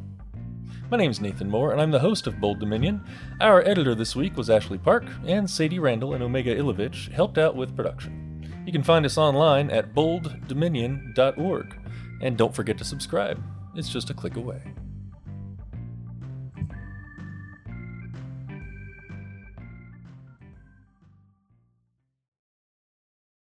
My 0.92 0.98
name's 0.98 1.22
Nathan 1.22 1.48
Moore, 1.48 1.72
and 1.72 1.80
I'm 1.80 1.90
the 1.90 2.00
host 2.00 2.26
of 2.26 2.38
Bold 2.38 2.60
Dominion. 2.60 3.02
Our 3.40 3.66
editor 3.66 3.94
this 3.94 4.14
week 4.14 4.36
was 4.36 4.50
Ashley 4.50 4.76
Park, 4.76 5.06
and 5.26 5.48
Sadie 5.48 5.78
Randall 5.78 6.12
and 6.12 6.22
Omega 6.22 6.54
Ilovich 6.54 7.10
helped 7.10 7.38
out 7.38 7.56
with 7.56 7.74
production. 7.74 8.46
You 8.66 8.72
can 8.72 8.82
find 8.82 9.06
us 9.06 9.16
online 9.16 9.70
at 9.70 9.94
bolddominion.org, 9.94 11.76
and 12.20 12.36
don't 12.36 12.54
forget 12.54 12.76
to 12.76 12.84
subscribe. 12.84 13.42
It's 13.74 13.88
just 13.88 14.10
a 14.10 14.14
click 14.14 14.36
away. 14.36 14.60